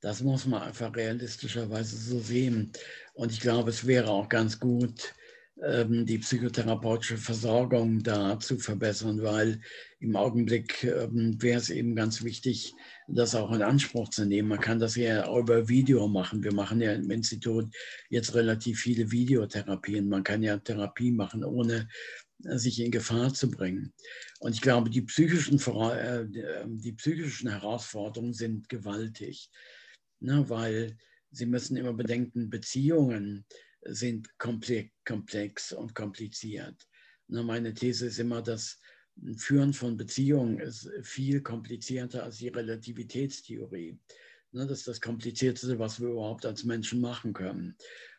[0.00, 2.72] Das muss man einfach realistischerweise so sehen.
[3.14, 5.14] Und ich glaube, es wäre auch ganz gut,
[5.56, 9.60] die psychotherapeutische Versorgung da zu verbessern, weil
[10.00, 12.74] im Augenblick ähm, wäre es eben ganz wichtig,
[13.06, 14.48] das auch in Anspruch zu nehmen.
[14.48, 16.42] Man kann das ja über Video machen.
[16.42, 17.72] Wir machen ja im Institut
[18.10, 20.08] jetzt relativ viele Videotherapien.
[20.08, 21.88] Man kann ja Therapie machen, ohne
[22.44, 23.92] äh, sich in Gefahr zu bringen.
[24.40, 29.50] Und ich glaube, die psychischen, äh, ähm, die psychischen Herausforderungen sind gewaltig,
[30.18, 30.98] ne, weil
[31.30, 33.44] Sie müssen immer bedenken, Beziehungen
[33.86, 36.86] sind komplex und kompliziert.
[37.28, 38.78] Meine These ist immer, dass
[39.36, 43.98] Führen von Beziehungen ist viel komplizierter als die Relativitätstheorie.
[44.52, 47.76] Das ist das Komplizierteste, was wir überhaupt als Menschen machen können.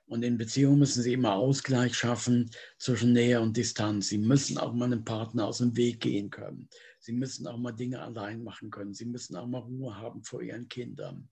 [0.07, 4.09] Und in Beziehungen müssen sie immer Ausgleich schaffen zwischen Nähe und Distanz.
[4.09, 6.69] Sie müssen auch mal einem Partner aus dem Weg gehen können.
[6.99, 8.93] Sie müssen auch mal Dinge allein machen können.
[8.93, 11.29] Sie müssen auch mal Ruhe haben vor ihren Kindern.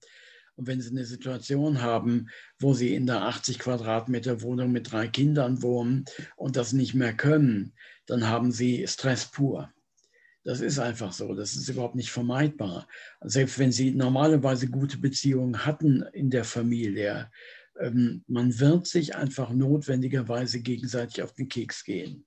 [0.56, 2.30] Und wenn Sie eine Situation haben,
[2.60, 7.14] wo Sie in der 80 Quadratmeter Wohnung mit drei Kindern wohnen und das nicht mehr
[7.14, 7.74] können,
[8.06, 9.72] dann haben Sie Stress pur.
[10.44, 11.34] Das ist einfach so.
[11.34, 12.88] Das ist überhaupt nicht vermeidbar.
[13.22, 17.32] Selbst wenn Sie normalerweise gute Beziehungen hatten in der Familie,
[17.80, 22.26] ähm, man wird sich einfach notwendigerweise gegenseitig auf den Keks gehen.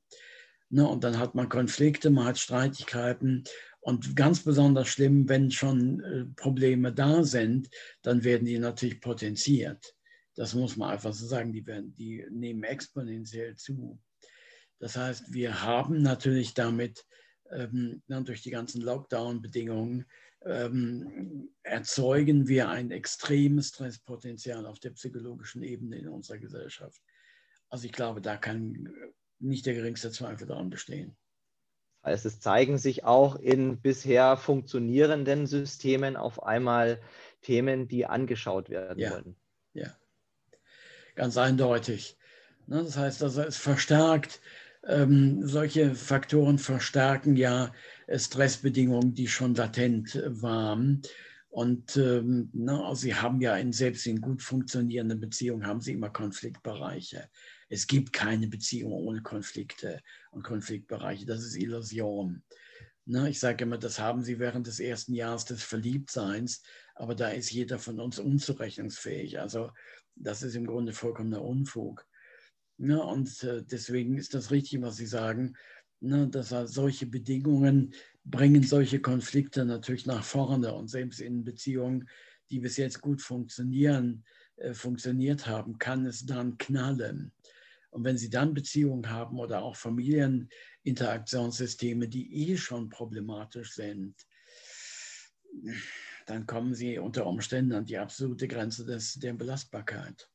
[0.68, 3.44] Ne, und dann hat man Konflikte, man hat Streitigkeiten
[3.87, 7.70] und ganz besonders schlimm, wenn schon äh, Probleme da sind,
[8.03, 9.95] dann werden die natürlich potenziert.
[10.34, 14.03] Das muss man einfach so sagen, die, werden, die nehmen exponentiell zu.
[14.80, 17.07] Das heißt, wir haben natürlich damit
[17.53, 20.07] ähm, durch die ganzen Lockdown-Bedingungen
[20.45, 27.01] ähm, erzeugen wir ein extremes Stresspotenzial auf der psychologischen Ebene in unserer Gesellschaft.
[27.68, 28.93] Also ich glaube, da kann
[29.39, 31.16] nicht der geringste Zweifel daran bestehen.
[32.07, 37.00] Also es zeigen sich auch in bisher funktionierenden Systemen auf einmal
[37.42, 39.11] Themen, die angeschaut werden ja.
[39.11, 39.34] wollen.
[39.74, 39.88] Ja,
[41.16, 42.16] ganz eindeutig.
[42.68, 44.40] Ne, das heißt, also es verstärkt,
[44.84, 47.72] ähm, solche Faktoren verstärken ja
[48.09, 51.02] Stressbedingungen, die schon latent waren.
[51.48, 56.11] Und ähm, also sie haben ja in, selbst in gut funktionierenden Beziehungen haben sie immer
[56.11, 57.28] Konfliktbereiche.
[57.68, 60.00] Es gibt keine Beziehung ohne Konflikte
[60.30, 61.26] und Konfliktbereiche.
[61.26, 62.42] Das ist Illusion.
[63.04, 66.62] Na, ich sage immer, das haben sie während des ersten Jahres des Verliebtseins,
[66.94, 69.38] aber da ist jeder von uns unzurechnungsfähig.
[69.38, 69.70] Also
[70.16, 72.06] das ist im Grunde vollkommener Unfug.
[72.78, 75.56] Ja, und äh, deswegen ist das richtig, was Sie sagen,
[76.00, 77.94] ne, dass solche Bedingungen
[78.24, 82.08] bringen solche Konflikte natürlich nach vorne und selbst in Beziehungen,
[82.50, 84.24] die bis jetzt gut funktionieren,
[84.56, 87.32] äh, funktioniert haben, kann es dann knallen.
[87.97, 94.14] Und wenn Sie dann Beziehungen haben oder auch Familieninteraktionssysteme, die eh schon problematisch sind,
[96.26, 100.28] dann kommen Sie unter Umständen an die absolute Grenze des, der Belastbarkeit.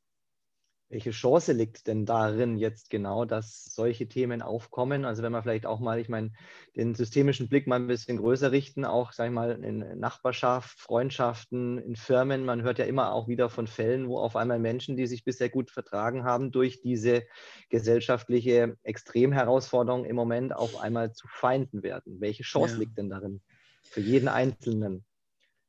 [0.92, 5.06] Welche Chance liegt denn darin jetzt genau, dass solche Themen aufkommen?
[5.06, 6.34] Also wenn man vielleicht auch mal, ich meine,
[6.76, 11.78] den systemischen Blick mal ein bisschen größer richten, auch, sag ich mal, in Nachbarschaft, Freundschaften,
[11.78, 12.44] in Firmen.
[12.44, 15.48] Man hört ja immer auch wieder von Fällen, wo auf einmal Menschen, die sich bisher
[15.48, 17.24] gut vertragen haben, durch diese
[17.70, 22.20] gesellschaftliche Extremherausforderung im Moment auf einmal zu Feinden werden.
[22.20, 22.80] Welche Chance ja.
[22.82, 23.40] liegt denn darin
[23.82, 25.06] für jeden Einzelnen?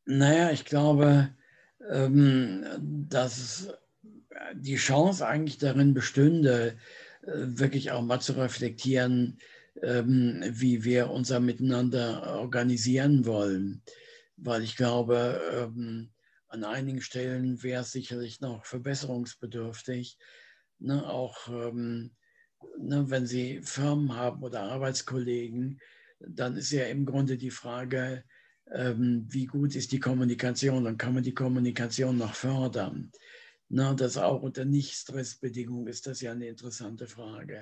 [0.05, 1.29] Naja, ich glaube,
[1.89, 2.65] ähm,
[3.09, 3.73] dass
[4.55, 6.77] die Chance eigentlich darin bestünde,
[7.23, 9.39] äh, wirklich auch mal zu reflektieren,
[9.83, 13.83] ähm, wie wir unser Miteinander organisieren wollen.
[14.37, 16.11] Weil ich glaube, ähm,
[16.49, 20.19] an einigen Stellen wäre es sicherlich noch verbesserungsbedürftig.
[20.79, 22.11] Ne, auch ähm,
[22.79, 25.81] ne, wenn Sie Firmen haben oder Arbeitskollegen,
[26.19, 28.25] dann ist ja im Grunde die Frage,
[28.65, 33.11] wie gut ist die Kommunikation und kann man die Kommunikation noch fördern.
[33.75, 37.59] Na, das auch unter Nicht-Stressbedingungen ist das ja eine interessante Frage.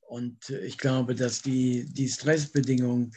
[0.00, 3.12] Und äh, ich glaube, dass die, die Stressbedingungen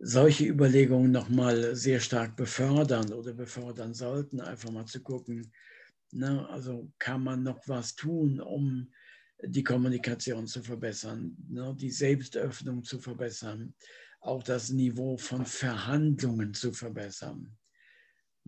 [0.00, 5.52] solche Überlegungen nochmal sehr stark befördern oder befördern sollten, einfach mal zu gucken,
[6.12, 8.92] na, also kann man noch was tun, um
[9.42, 13.74] die Kommunikation zu verbessern, ne, die Selbstöffnung zu verbessern,
[14.20, 17.58] auch das Niveau von Verhandlungen zu verbessern.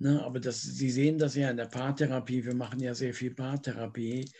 [0.02, 3.34] Ne, aber das, Sie sehen das ja in der Paartherapie, wir machen ja sehr viel
[3.34, 4.32] Paartherapie,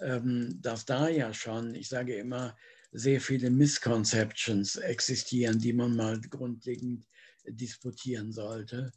[0.00, 2.56] ähm, dass da ja schon, ich sage immer,
[2.92, 7.04] sehr viele Misconceptions existieren, die man mal grundlegend
[7.44, 8.92] disputieren sollte.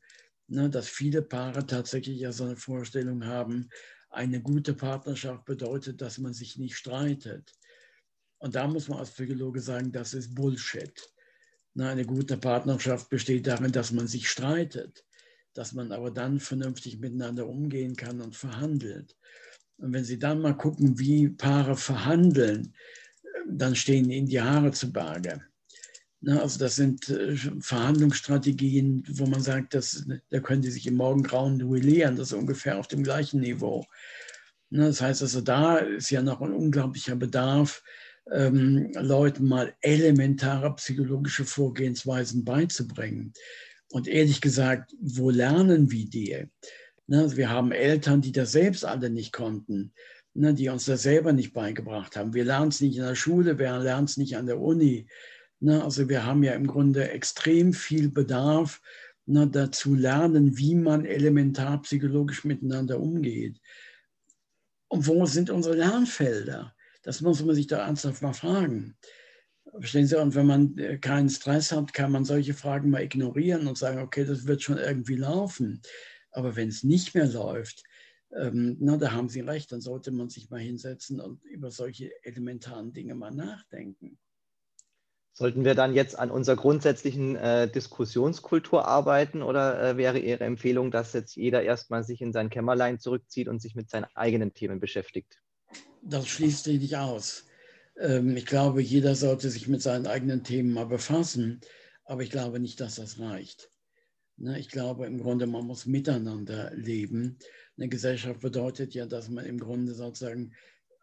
[0.47, 3.67] Ne, dass viele Paare tatsächlich ja so eine Vorstellung haben,
[4.11, 7.51] eine gute Partnerschaft bedeutet, dass man sich nicht streitet.
[8.38, 11.01] Und da muss man als Psychologe sagen, das ist Bullshit.
[11.74, 15.03] Ne, eine gute Partnerschaft besteht darin, dass man sich streitet
[15.54, 19.16] dass man aber dann vernünftig miteinander umgehen kann und verhandelt.
[19.78, 22.74] Und wenn Sie dann mal gucken, wie Paare verhandeln,
[23.49, 25.41] dann stehen ihnen die Haare zu Berge.
[26.26, 31.58] Also das sind äh, Verhandlungsstrategien, wo man sagt, dass, da können die sich im Morgengrauen
[31.58, 33.86] duellieren, das ist ungefähr auf dem gleichen Niveau.
[34.70, 37.84] Das heißt also, da ist ja noch ein unglaublicher Bedarf,
[38.32, 43.34] ähm, Leuten mal elementare psychologische Vorgehensweisen beizubringen.
[43.92, 46.48] Und ehrlich gesagt, wo lernen wir die?
[47.08, 49.94] Ne, wir haben Eltern, die das selbst alle nicht konnten,
[50.34, 52.34] ne, die uns das selber nicht beigebracht haben.
[52.34, 55.08] Wir lernen es nicht in der Schule, wir lernen es nicht an der Uni.
[55.60, 58.82] Ne, also wir haben ja im Grunde extrem viel Bedarf,
[59.26, 63.62] dazu lernen, wie man elementar psychologisch miteinander umgeht.
[64.89, 66.76] Und wo sind unsere Lernfelder?
[67.04, 68.98] Das muss man sich da ernsthaft mal fragen.
[69.72, 70.19] Verstehen Sie?
[70.19, 73.99] Und wenn man äh, keinen Stress hat, kann man solche Fragen mal ignorieren und sagen,
[73.99, 75.82] okay, das wird schon irgendwie laufen.
[76.32, 77.84] Aber wenn es nicht mehr läuft,
[78.34, 82.11] ähm, na, da haben Sie recht, dann sollte man sich mal hinsetzen und über solche
[82.24, 84.17] elementaren Dinge mal nachdenken.
[85.34, 90.91] Sollten wir dann jetzt an unserer grundsätzlichen äh, Diskussionskultur arbeiten oder äh, wäre Ihre Empfehlung,
[90.91, 94.82] dass jetzt jeder erstmal sich in sein Kämmerlein zurückzieht und sich mit seinen eigenen Themen
[94.82, 95.41] beschäftigt?
[96.01, 97.45] Das schließt sich nicht aus.
[97.98, 101.62] Ähm, ich glaube, jeder sollte sich mit seinen eigenen Themen mal befassen,
[102.06, 103.70] aber ich glaube nicht, dass das reicht.
[104.38, 107.38] Ne, ich glaube im Grunde, man muss miteinander leben.
[107.78, 110.54] Eine Gesellschaft bedeutet ja, dass man im Grunde sozusagen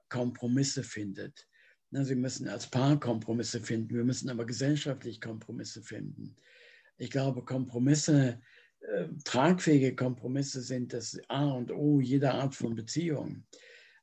[0.08, 1.46] Kompromisse findet.
[1.90, 6.36] Ne, Sie müssen als Paar Kompromisse finden, wir müssen aber gesellschaftlich Kompromisse finden.
[6.96, 8.40] Ich glaube, Kompromisse,
[8.80, 13.44] äh, tragfähige Kompromisse sind das A und O jeder Art von Beziehung.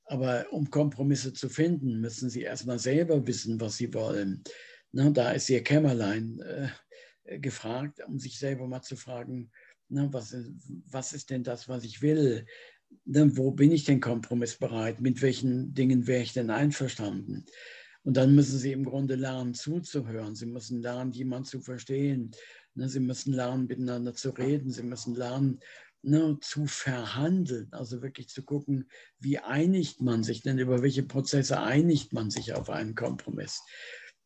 [0.06, 4.44] Aber um Kompromisse zu finden, müssen sie erstmal selber wissen, was sie wollen.
[4.92, 9.52] Na, da ist ihr Kämmerlein äh, gefragt, um sich selber mal zu fragen,
[9.90, 10.36] na, was,
[10.88, 12.46] was ist denn das, was ich will?
[13.06, 15.02] Na, wo bin ich denn kompromissbereit?
[15.02, 17.46] Mit welchen Dingen wäre ich denn einverstanden?
[18.04, 20.36] Und dann müssen sie im Grunde lernen zuzuhören.
[20.36, 22.32] Sie müssen lernen, jemanden zu verstehen.
[22.76, 24.70] Sie müssen lernen, miteinander zu reden.
[24.70, 25.60] Sie müssen lernen,
[26.06, 28.90] ne, zu verhandeln, also wirklich zu gucken,
[29.20, 33.62] wie einigt man sich denn, über welche Prozesse einigt man sich auf einen Kompromiss.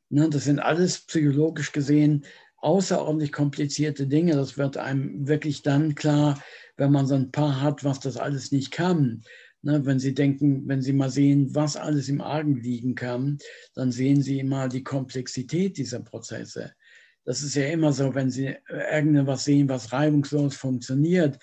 [0.10, 2.26] Ne, das sind alles psychologisch gesehen
[2.62, 4.36] außerordentlich komplizierte Dinge.
[4.36, 6.42] Das wird einem wirklich dann klar,
[6.78, 9.24] wenn man so ein Paar hat, was das alles nicht kann.
[9.62, 13.40] Ne, wenn Sie denken, wenn Sie mal sehen, was alles im Argen liegen kann,
[13.76, 16.74] dann sehen Sie mal die Komplexität dieser Prozesse.
[17.26, 21.38] Das ist ja immer so, wenn Sie irgendwas sehen, was reibungslos funktioniert,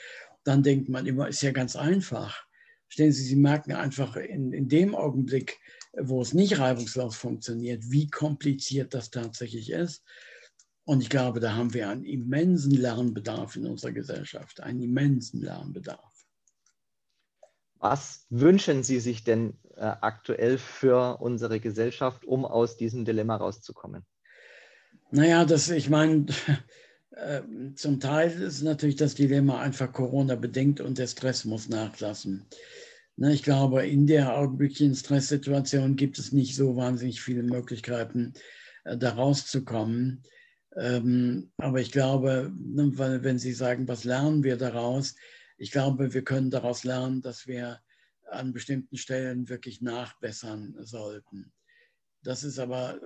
[0.46, 2.46] dann denkt man immer, ist ja ganz einfach.
[2.88, 5.58] Stellen Sie, Sie merken einfach in, in dem Augenblick,
[5.98, 10.04] wo es nicht reibungslos funktioniert, wie kompliziert das tatsächlich ist.
[10.84, 16.14] Und ich glaube, da haben wir einen immensen Lernbedarf in unserer Gesellschaft, einen immensen Lernbedarf.
[17.78, 24.06] Was wünschen Sie sich denn äh, aktuell für unsere Gesellschaft, um aus diesem Dilemma rauszukommen?
[25.10, 26.26] Naja, das, ich meine,
[27.76, 32.46] zum Teil ist natürlich das Dilemma einfach Corona bedingt und der Stress muss nachlassen.
[33.16, 38.34] Na, ich glaube, in der augenblicklichen Stresssituation gibt es nicht so wahnsinnig viele Möglichkeiten,
[38.84, 40.22] äh, da rauszukommen.
[40.76, 42.92] Ähm, aber ich glaube, ne,
[43.22, 45.14] wenn Sie sagen, was lernen wir daraus?
[45.56, 47.80] Ich glaube, wir können daraus lernen, dass wir
[48.30, 51.52] an bestimmten Stellen wirklich nachbessern sollten.
[52.22, 53.00] Das ist aber,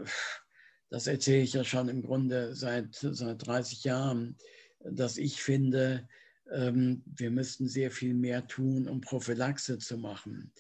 [0.91, 4.37] das erzähle ich ja schon im Grunde seit, seit 30 Jahren,
[4.81, 6.09] dass ich finde,
[6.51, 10.53] ähm, wir müssten sehr viel mehr tun, um Prophylaxe zu machen.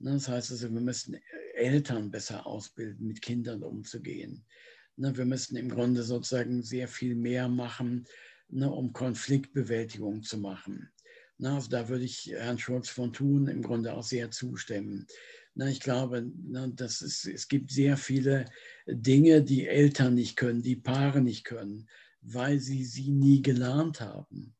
[0.00, 1.18] Ne, das heißt also, wir müssten
[1.54, 4.44] Eltern besser ausbilden, mit Kindern umzugehen.
[4.96, 8.06] Ne, wir müssten im Grunde sozusagen sehr viel mehr machen,
[8.48, 10.90] ne, um Konfliktbewältigung zu machen.
[11.40, 15.06] also da würde ich Herrn Schulz von Thun im Grunde auch sehr zustimmen.
[15.66, 16.30] Ich glaube,
[16.74, 18.44] das ist, es gibt sehr viele
[18.86, 21.88] Dinge, die Eltern nicht können, die Paare nicht können,
[22.20, 24.54] weil sie sie nie gelernt haben.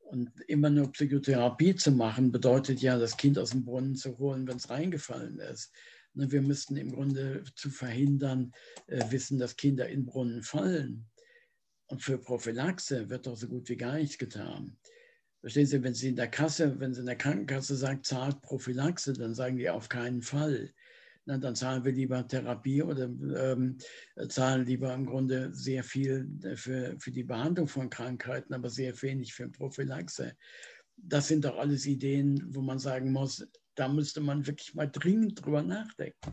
[0.00, 4.46] Und immer nur Psychotherapie zu machen, bedeutet ja, das Kind aus dem Brunnen zu holen,
[4.46, 5.72] wenn es reingefallen ist.
[6.14, 8.52] Wir müssten im Grunde zu verhindern,
[8.86, 11.06] äh, wissen, dass Kinder in Brunnen fallen.
[11.86, 14.76] Und für Prophylaxe wird doch so gut wie gar nichts getan.
[15.44, 19.12] Verstehen Sie, wenn Sie in der Kasse, wenn Sie in der Krankenkasse sagen, zahlt Prophylaxe,
[19.12, 20.72] dann sagen die auf keinen Fall.
[21.26, 23.76] Na, dann zahlen wir lieber Therapie oder ähm,
[24.28, 29.34] zahlen lieber im Grunde sehr viel für, für die Behandlung von Krankheiten, aber sehr wenig
[29.34, 30.34] für Prophylaxe.
[30.96, 35.44] Das sind doch alles Ideen, wo man sagen muss, da müsste man wirklich mal dringend
[35.44, 36.32] drüber nachdenken.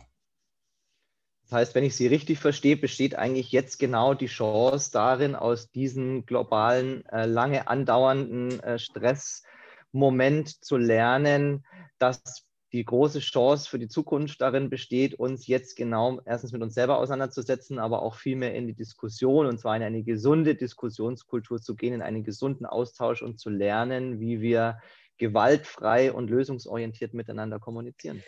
[1.51, 5.69] Das heißt, wenn ich Sie richtig verstehe, besteht eigentlich jetzt genau die Chance darin, aus
[5.69, 11.65] diesem globalen, äh, lange andauernden äh, Stressmoment zu lernen,
[11.99, 16.73] dass die große Chance für die Zukunft darin besteht, uns jetzt genau erstens mit uns
[16.73, 21.59] selber auseinanderzusetzen, aber auch viel mehr in die Diskussion und zwar in eine gesunde Diskussionskultur
[21.59, 24.79] zu gehen, in einen gesunden Austausch und zu lernen, wie wir
[25.17, 28.23] gewaltfrei und lösungsorientiert miteinander kommunizieren.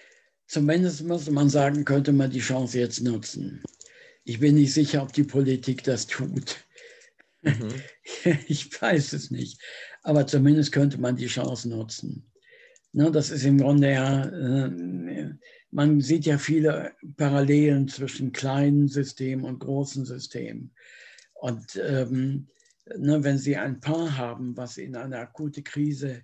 [0.54, 3.64] Zumindest muss man sagen, könnte man die Chance jetzt nutzen.
[4.24, 6.64] Ich bin nicht sicher, ob die Politik das tut.
[7.42, 7.74] Mhm.
[8.48, 9.60] Ich weiß es nicht.
[10.04, 12.32] Aber zumindest könnte man die Chance nutzen.
[12.92, 15.34] Ne, das ist im Grunde ja, äh,
[15.72, 20.70] man sieht ja viele Parallelen zwischen kleinen Systemen und großen Systemen.
[21.34, 22.48] Und ähm,
[22.96, 26.22] ne, wenn Sie ein Paar haben, was in eine akute Krise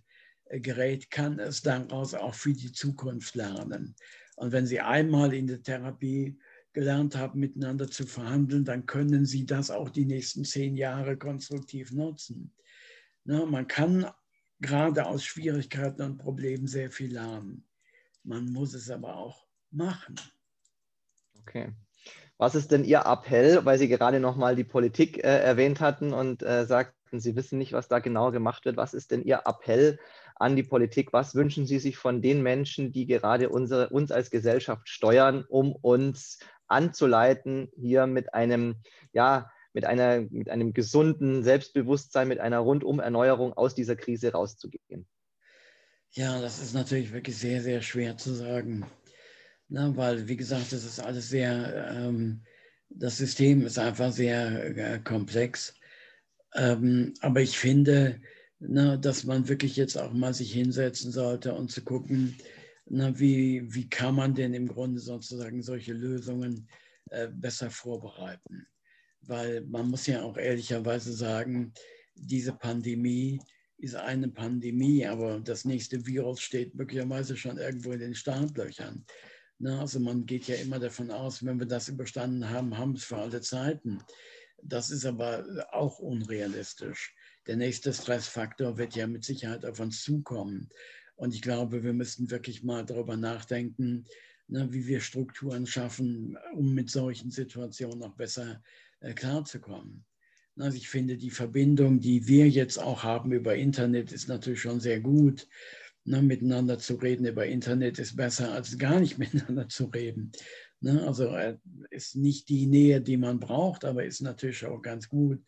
[0.49, 3.95] gerät, kann es daraus auch für die Zukunft lernen.
[4.35, 6.39] Und wenn Sie einmal in der Therapie
[6.73, 11.91] gelernt haben, miteinander zu verhandeln, dann können Sie das auch die nächsten zehn Jahre konstruktiv
[11.91, 12.53] nutzen.
[13.25, 14.09] Na, man kann
[14.61, 17.67] gerade aus Schwierigkeiten und Problemen sehr viel lernen.
[18.23, 20.15] Man muss es aber auch machen.
[21.41, 21.73] Okay.
[22.37, 26.41] Was ist denn Ihr Appell, weil Sie gerade nochmal die Politik äh, erwähnt hatten und
[26.41, 28.77] äh, sagten, Sie wissen nicht, was da genau gemacht wird.
[28.77, 29.99] Was ist denn Ihr Appell
[30.39, 31.13] an die Politik?
[31.13, 35.73] Was wünschen Sie sich von den Menschen, die gerade unsere, uns als Gesellschaft steuern, um
[35.73, 38.77] uns anzuleiten, hier mit einem,
[39.11, 45.05] ja, mit, einer, mit einem gesunden Selbstbewusstsein, mit einer Rundum-Erneuerung aus dieser Krise rauszugehen?
[46.11, 48.85] Ja, das ist natürlich wirklich sehr, sehr schwer zu sagen.
[49.67, 52.43] Na, weil, wie gesagt, das ist alles sehr, ähm,
[52.89, 55.75] das System ist einfach sehr äh, komplex.
[56.55, 58.19] Ähm, aber ich finde,
[58.59, 62.35] na, dass man wirklich jetzt auch mal sich hinsetzen sollte und zu gucken,
[62.85, 66.67] na, wie, wie kann man denn im Grunde sozusagen solche Lösungen
[67.09, 68.67] äh, besser vorbereiten.
[69.21, 71.73] Weil man muss ja auch ehrlicherweise sagen,
[72.15, 73.39] diese Pandemie
[73.77, 79.05] ist eine Pandemie, aber das nächste Virus steht möglicherweise schon irgendwo in den Startlöchern.
[79.59, 82.97] Na, also man geht ja immer davon aus, wenn wir das überstanden haben, haben wir
[82.97, 83.99] es für alle Zeiten.
[84.61, 87.15] Das ist aber auch unrealistisch
[87.49, 90.69] der nächste Stressfaktor wird ja mit Sicherheit auf uns zukommen.
[91.15, 94.05] Und ich glaube, wir müssten wirklich mal darüber nachdenken,
[94.47, 98.61] ne, wie wir Strukturen schaffen, um mit solchen Situationen noch besser
[98.99, 100.05] äh, klarzukommen.
[100.59, 104.79] Also ich finde, die Verbindung, die wir jetzt auch haben über Internet, ist natürlich schon
[104.79, 105.47] sehr gut.
[106.05, 110.33] Ne, miteinander zu reden über Internet ist besser, als gar nicht miteinander zu reden.
[110.81, 111.57] Ne, also äh,
[111.89, 115.43] ist nicht die Nähe, die man braucht, aber ist natürlich auch ganz gut.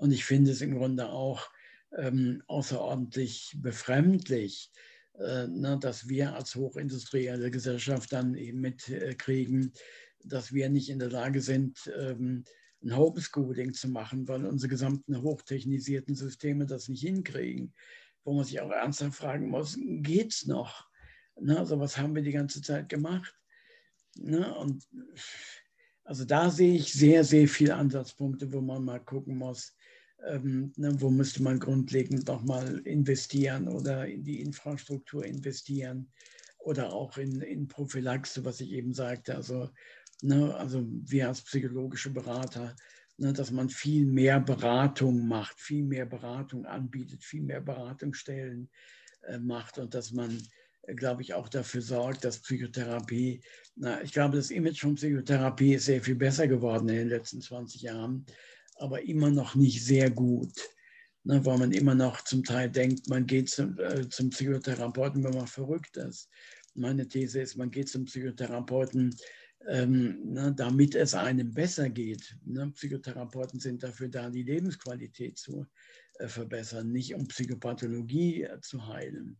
[0.00, 1.50] Und ich finde es im Grunde auch
[1.94, 4.72] ähm, außerordentlich befremdlich,
[5.18, 9.74] äh, ne, dass wir als hochindustrielle Gesellschaft dann eben mitkriegen,
[10.24, 12.44] dass wir nicht in der Lage sind, ähm,
[12.82, 17.74] ein Homeschooling zu machen, weil unsere gesamten hochtechnisierten Systeme das nicht hinkriegen.
[18.24, 20.88] Wo man sich auch ernsthaft fragen muss, geht es noch?
[21.38, 23.34] Ne, also was haben wir die ganze Zeit gemacht?
[24.16, 24.82] Ne, und
[26.10, 29.76] also da sehe ich sehr, sehr viele Ansatzpunkte, wo man mal gucken muss,
[30.26, 36.10] ähm, ne, wo müsste man grundlegend nochmal investieren oder in die Infrastruktur investieren
[36.58, 39.36] oder auch in, in Prophylaxe, was ich eben sagte.
[39.36, 39.70] Also,
[40.20, 42.74] ne, also wir als psychologische Berater,
[43.16, 48.68] ne, dass man viel mehr Beratung macht, viel mehr Beratung anbietet, viel mehr Beratungsstellen
[49.28, 50.42] äh, macht und dass man
[50.94, 53.42] glaube ich, auch dafür sorgt, dass Psychotherapie,
[53.76, 57.40] na, ich glaube, das Image von Psychotherapie ist sehr viel besser geworden in den letzten
[57.40, 58.26] 20 Jahren
[58.80, 60.52] aber immer noch nicht sehr gut,
[61.24, 65.34] ne, weil man immer noch zum Teil denkt, man geht zum, äh, zum Psychotherapeuten, wenn
[65.34, 66.28] man verrückt ist.
[66.74, 69.14] Meine These ist, man geht zum Psychotherapeuten,
[69.68, 72.36] ähm, ne, damit es einem besser geht.
[72.44, 72.70] Ne?
[72.74, 75.66] Psychotherapeuten sind dafür da, die Lebensqualität zu
[76.18, 79.38] äh, verbessern, nicht um Psychopathologie äh, zu heilen.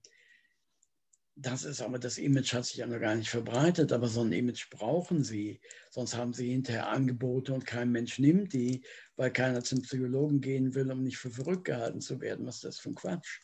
[1.36, 4.32] Das ist aber, das Image hat sich ja noch gar nicht verbreitet, aber so ein
[4.32, 5.60] Image brauchen sie.
[5.90, 8.82] Sonst haben sie hinterher Angebote und kein Mensch nimmt die,
[9.16, 12.46] weil keiner zum Psychologen gehen will, um nicht für verrückt gehalten zu werden.
[12.46, 13.40] Was ist das für ein Quatsch?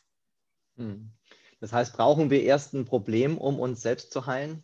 [0.75, 1.11] Hm.
[1.59, 4.61] Das heißt, brauchen wir erst ein Problem, um uns selbst zu heilen?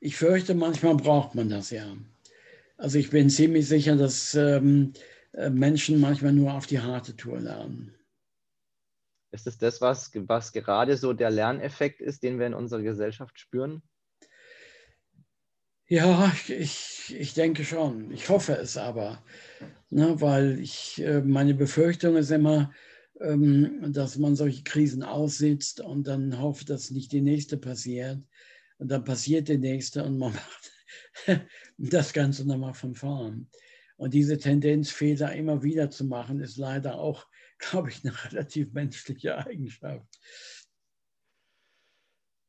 [0.00, 1.96] Ich fürchte, manchmal braucht man das ja.
[2.76, 4.94] Also ich bin ziemlich sicher, dass ähm,
[5.32, 7.94] äh, Menschen manchmal nur auf die harte Tour lernen.
[9.32, 13.40] Ist es das, was, was gerade so der Lerneffekt ist, den wir in unserer Gesellschaft
[13.40, 13.82] spüren?
[15.88, 18.12] Ja, ich, ich denke schon.
[18.12, 19.22] Ich hoffe es aber,
[19.90, 22.72] ne, weil ich, äh, meine Befürchtung ist immer,
[23.20, 28.18] ähm, dass man solche Krisen aussitzt und dann hofft, dass nicht die nächste passiert.
[28.78, 30.72] Und dann passiert die nächste und man macht
[31.78, 33.48] das Ganze nochmal von vorn.
[33.96, 37.26] Und diese Tendenz, Fehler immer wieder zu machen, ist leider auch
[37.70, 40.06] glaube ich, eine relativ menschliche Eigenschaft.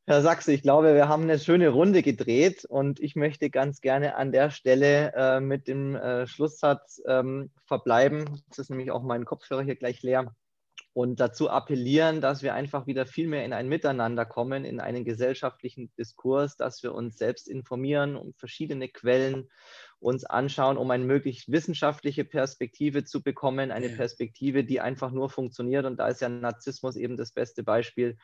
[0.06, 4.18] Herr Sachse, ich glaube, wir haben eine schöne Runde gedreht und ich möchte ganz gerne
[4.18, 8.26] an der Stelle äh, mit dem äh, Schlusssatz ähm, verbleiben.
[8.48, 10.36] Jetzt ist nämlich auch mein Kopfhörer hier gleich leer
[10.92, 15.06] und dazu appellieren, dass wir einfach wieder viel mehr in ein Miteinander kommen, in einen
[15.06, 19.50] gesellschaftlichen Diskurs, dass wir uns selbst informieren, um verschiedene Quellen
[20.04, 23.96] uns anschauen, um eine möglichst wissenschaftliche Perspektive zu bekommen, eine ja.
[23.96, 25.86] Perspektive, die einfach nur funktioniert.
[25.86, 28.18] Und da ist ja Narzissmus eben das beste Beispiel,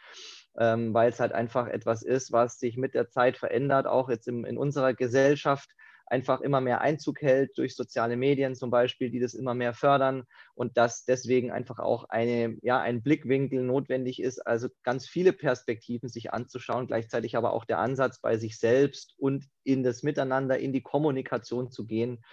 [0.57, 4.27] ähm, weil es halt einfach etwas ist, was sich mit der Zeit verändert, auch jetzt
[4.27, 5.69] im, in unserer Gesellschaft
[6.09, 10.23] einfach immer mehr Einzug hält durch soziale Medien zum Beispiel, die das immer mehr fördern
[10.55, 16.09] und dass deswegen einfach auch eine, ja, ein Blickwinkel notwendig ist, also ganz viele Perspektiven
[16.09, 20.73] sich anzuschauen, gleichzeitig aber auch der Ansatz bei sich selbst und in das Miteinander, in
[20.73, 22.23] die Kommunikation zu gehen,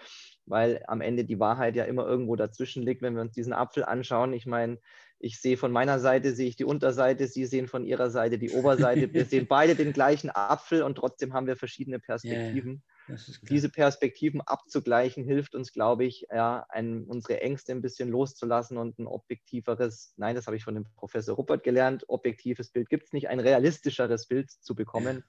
[0.47, 3.85] weil am Ende die Wahrheit ja immer irgendwo dazwischen liegt, wenn wir uns diesen Apfel
[3.85, 4.33] anschauen.
[4.33, 4.79] Ich meine,
[5.19, 8.51] ich sehe von meiner Seite, sehe ich die Unterseite, Sie sehen von Ihrer Seite die
[8.51, 9.13] Oberseite.
[9.13, 12.71] Wir sehen beide den gleichen Apfel und trotzdem haben wir verschiedene Perspektiven.
[12.71, 12.96] Yeah.
[13.43, 18.99] Diese Perspektiven abzugleichen, hilft uns, glaube ich, ja, ein, unsere Ängste ein bisschen loszulassen und
[18.99, 23.13] ein objektiveres, nein, das habe ich von dem Professor Ruppert gelernt, objektives Bild gibt es
[23.13, 25.25] nicht, ein realistischeres Bild zu bekommen,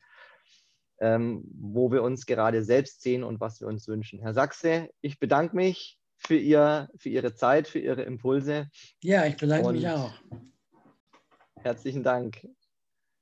[1.00, 4.20] ähm, wo wir uns gerade selbst sehen und was wir uns wünschen.
[4.20, 8.70] Herr Sachse, ich bedanke mich für, ihr, für Ihre Zeit, für Ihre Impulse.
[9.04, 10.14] Ja, ich bedanke mich auch.
[11.62, 12.48] Herzlichen Dank.